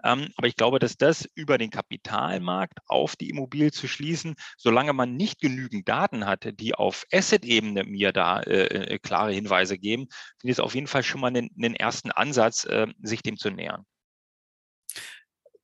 [0.05, 4.93] Ähm, aber ich glaube, dass das über den Kapitalmarkt auf die Immobilie zu schließen, solange
[4.93, 10.07] man nicht genügend Daten hat, die auf Asset-Ebene mir da äh, äh klare Hinweise geben,
[10.41, 13.37] finde ich es auf jeden Fall schon mal einen, einen ersten Ansatz, äh, sich dem
[13.37, 13.85] zu nähern.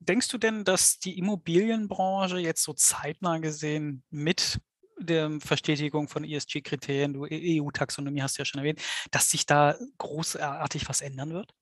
[0.08, 4.60] Denkst du denn, dass die Immobilienbranche jetzt so zeitnah gesehen mit
[4.98, 10.88] der Verstetigung von ESG-Kriterien, du EU-Taxonomie hast du ja schon erwähnt, dass sich da großartig
[10.88, 11.54] was ändern wird?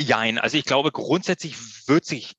[0.00, 2.34] Jein, also ich glaube, grundsätzlich wird sich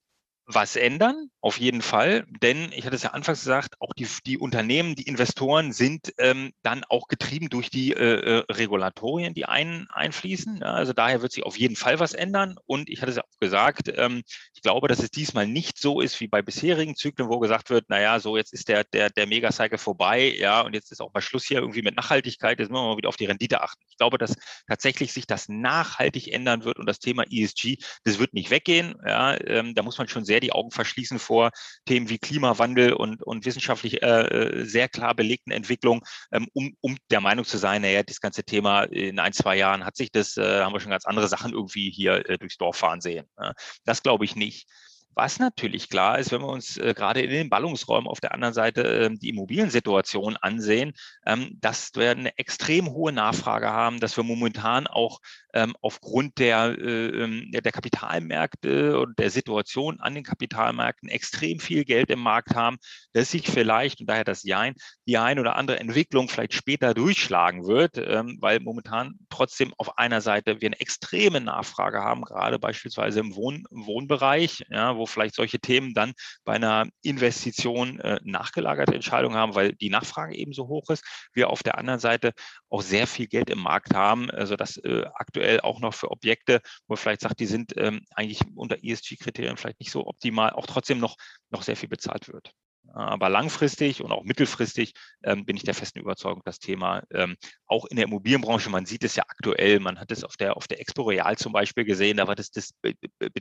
[0.45, 2.25] was ändern, auf jeden Fall.
[2.41, 6.51] Denn ich hatte es ja anfangs gesagt, auch die, die Unternehmen, die Investoren sind ähm,
[6.63, 10.59] dann auch getrieben durch die äh, äh, Regulatorien, die ein, einfließen.
[10.61, 12.55] Ja, also daher wird sich auf jeden Fall was ändern.
[12.65, 16.01] Und ich hatte es ja auch gesagt, ähm, ich glaube, dass es diesmal nicht so
[16.01, 19.27] ist wie bei bisherigen Zyklen, wo gesagt wird, naja, so jetzt ist der, der, der
[19.27, 22.83] Megacycle vorbei, ja, und jetzt ist auch mal Schluss hier irgendwie mit Nachhaltigkeit, jetzt müssen
[22.83, 23.83] wir mal wieder auf die Rendite achten.
[23.89, 24.35] Ich glaube, dass
[24.67, 28.95] tatsächlich sich das nachhaltig ändern wird und das Thema ESG, das wird nicht weggehen.
[29.05, 31.51] Ja, ähm, da muss man schon sehr sehr die Augen verschließen vor
[31.85, 36.01] Themen wie Klimawandel und, und wissenschaftlich äh, äh, sehr klar belegten Entwicklungen,
[36.31, 39.85] ähm, um, um der Meinung zu sein, naja, das ganze Thema in ein, zwei Jahren
[39.85, 42.77] hat sich das, äh, haben wir schon ganz andere Sachen irgendwie hier äh, durchs Dorf
[42.77, 43.27] fahren sehen.
[43.37, 43.53] Ne?
[43.85, 44.67] Das glaube ich nicht.
[45.15, 48.55] Was natürlich klar ist, wenn wir uns äh, gerade in den Ballungsräumen auf der anderen
[48.55, 50.93] Seite äh, die Immobiliensituation ansehen,
[51.27, 55.19] ähm, dass wir eine extrem hohe Nachfrage haben, dass wir momentan auch
[55.53, 61.85] ähm, aufgrund der, äh, ähm, der Kapitalmärkte und der Situation an den Kapitalmärkten extrem viel
[61.85, 62.77] Geld im Markt haben,
[63.13, 64.73] dass sich vielleicht, und daher das Jein,
[65.07, 70.21] die eine oder andere Entwicklung vielleicht später durchschlagen wird, ähm, weil momentan trotzdem auf einer
[70.21, 75.59] Seite wir eine extreme Nachfrage haben, gerade beispielsweise im Wohn Wohnbereich, ja, wo vielleicht solche
[75.59, 76.13] Themen dann
[76.43, 81.03] bei einer Investition äh, nachgelagerte Entscheidungen haben, weil die Nachfrage eben so hoch ist.
[81.33, 82.33] Wir auf der anderen Seite
[82.69, 86.61] auch sehr viel Geld im Markt haben, also das äh, aktuell auch noch für Objekte,
[86.87, 90.65] wo man vielleicht sagt, die sind ähm, eigentlich unter ESG-Kriterien vielleicht nicht so optimal, auch
[90.65, 91.15] trotzdem noch,
[91.49, 92.51] noch sehr viel bezahlt wird.
[92.91, 94.93] Aber langfristig und auch mittelfristig
[95.23, 97.35] ähm, bin ich der festen Überzeugung, das Thema ähm,
[97.65, 100.67] auch in der Immobilienbranche, man sieht es ja aktuell, man hat es auf der, auf
[100.67, 102.73] der Expo Real zum Beispiel gesehen, da war das, das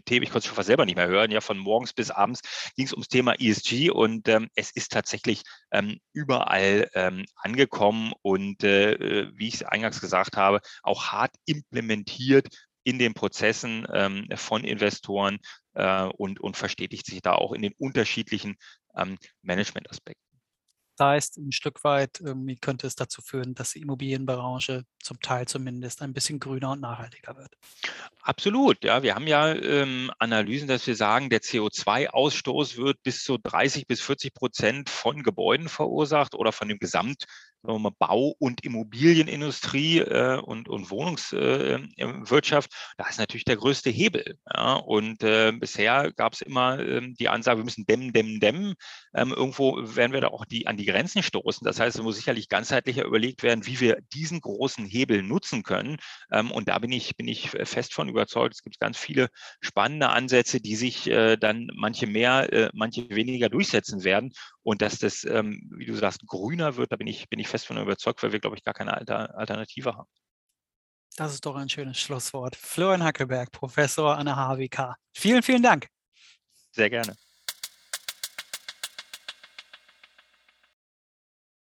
[0.06, 2.40] Thema, ich konnte es schon fast selber nicht mehr hören, ja, von morgens bis abends
[2.76, 8.64] ging es ums Thema ESG und ähm, es ist tatsächlich ähm, überall ähm, angekommen und
[8.64, 12.48] äh, äh, wie ich es eingangs gesagt habe, auch hart implementiert
[12.84, 15.38] in den Prozessen ähm, von Investoren
[15.74, 18.56] äh, und, und verstetigt sich da auch in den unterschiedlichen
[18.96, 20.22] ähm, Managementaspekten.
[20.96, 25.48] Das heißt, ein Stück weit irgendwie könnte es dazu führen, dass die Immobilienbranche zum Teil
[25.48, 27.56] zumindest ein bisschen grüner und nachhaltiger wird.
[28.20, 29.02] Absolut, ja.
[29.02, 34.02] Wir haben ja ähm, Analysen, dass wir sagen, der CO2-Ausstoß wird bis zu 30 bis
[34.02, 37.24] 40 Prozent von Gebäuden verursacht oder von dem Gesamt
[37.62, 44.38] mal, Bau- und Immobilienindustrie äh, und, und Wohnungswirtschaft, äh, da ist natürlich der größte Hebel.
[44.52, 44.74] Ja?
[44.74, 48.74] Und äh, bisher gab es immer ähm, die Ansage, wir müssen dämmen, dämmen, dämmen.
[49.14, 51.64] Ähm, irgendwo werden wir da auch die, an die Grenzen stoßen.
[51.64, 55.98] Das heißt, es muss sicherlich ganzheitlicher überlegt werden, wie wir diesen großen Hebel nutzen können.
[56.30, 58.54] Ähm, und da bin ich, bin ich fest von überzeugt.
[58.54, 59.28] Es gibt ganz viele
[59.60, 64.32] spannende Ansätze, die sich äh, dann manche mehr, äh, manche weniger durchsetzen werden.
[64.62, 67.66] Und dass das, ähm, wie du sagst, grüner wird, da bin ich, bin ich fest
[67.66, 70.08] von überzeugt, weil wir, glaube ich, gar keine Alter, Alternative haben.
[71.16, 72.56] Das ist doch ein schönes Schlusswort.
[72.56, 74.96] Florian Hackelberg, Professor an der HWK.
[75.12, 75.88] Vielen, vielen Dank.
[76.70, 77.14] Sehr gerne.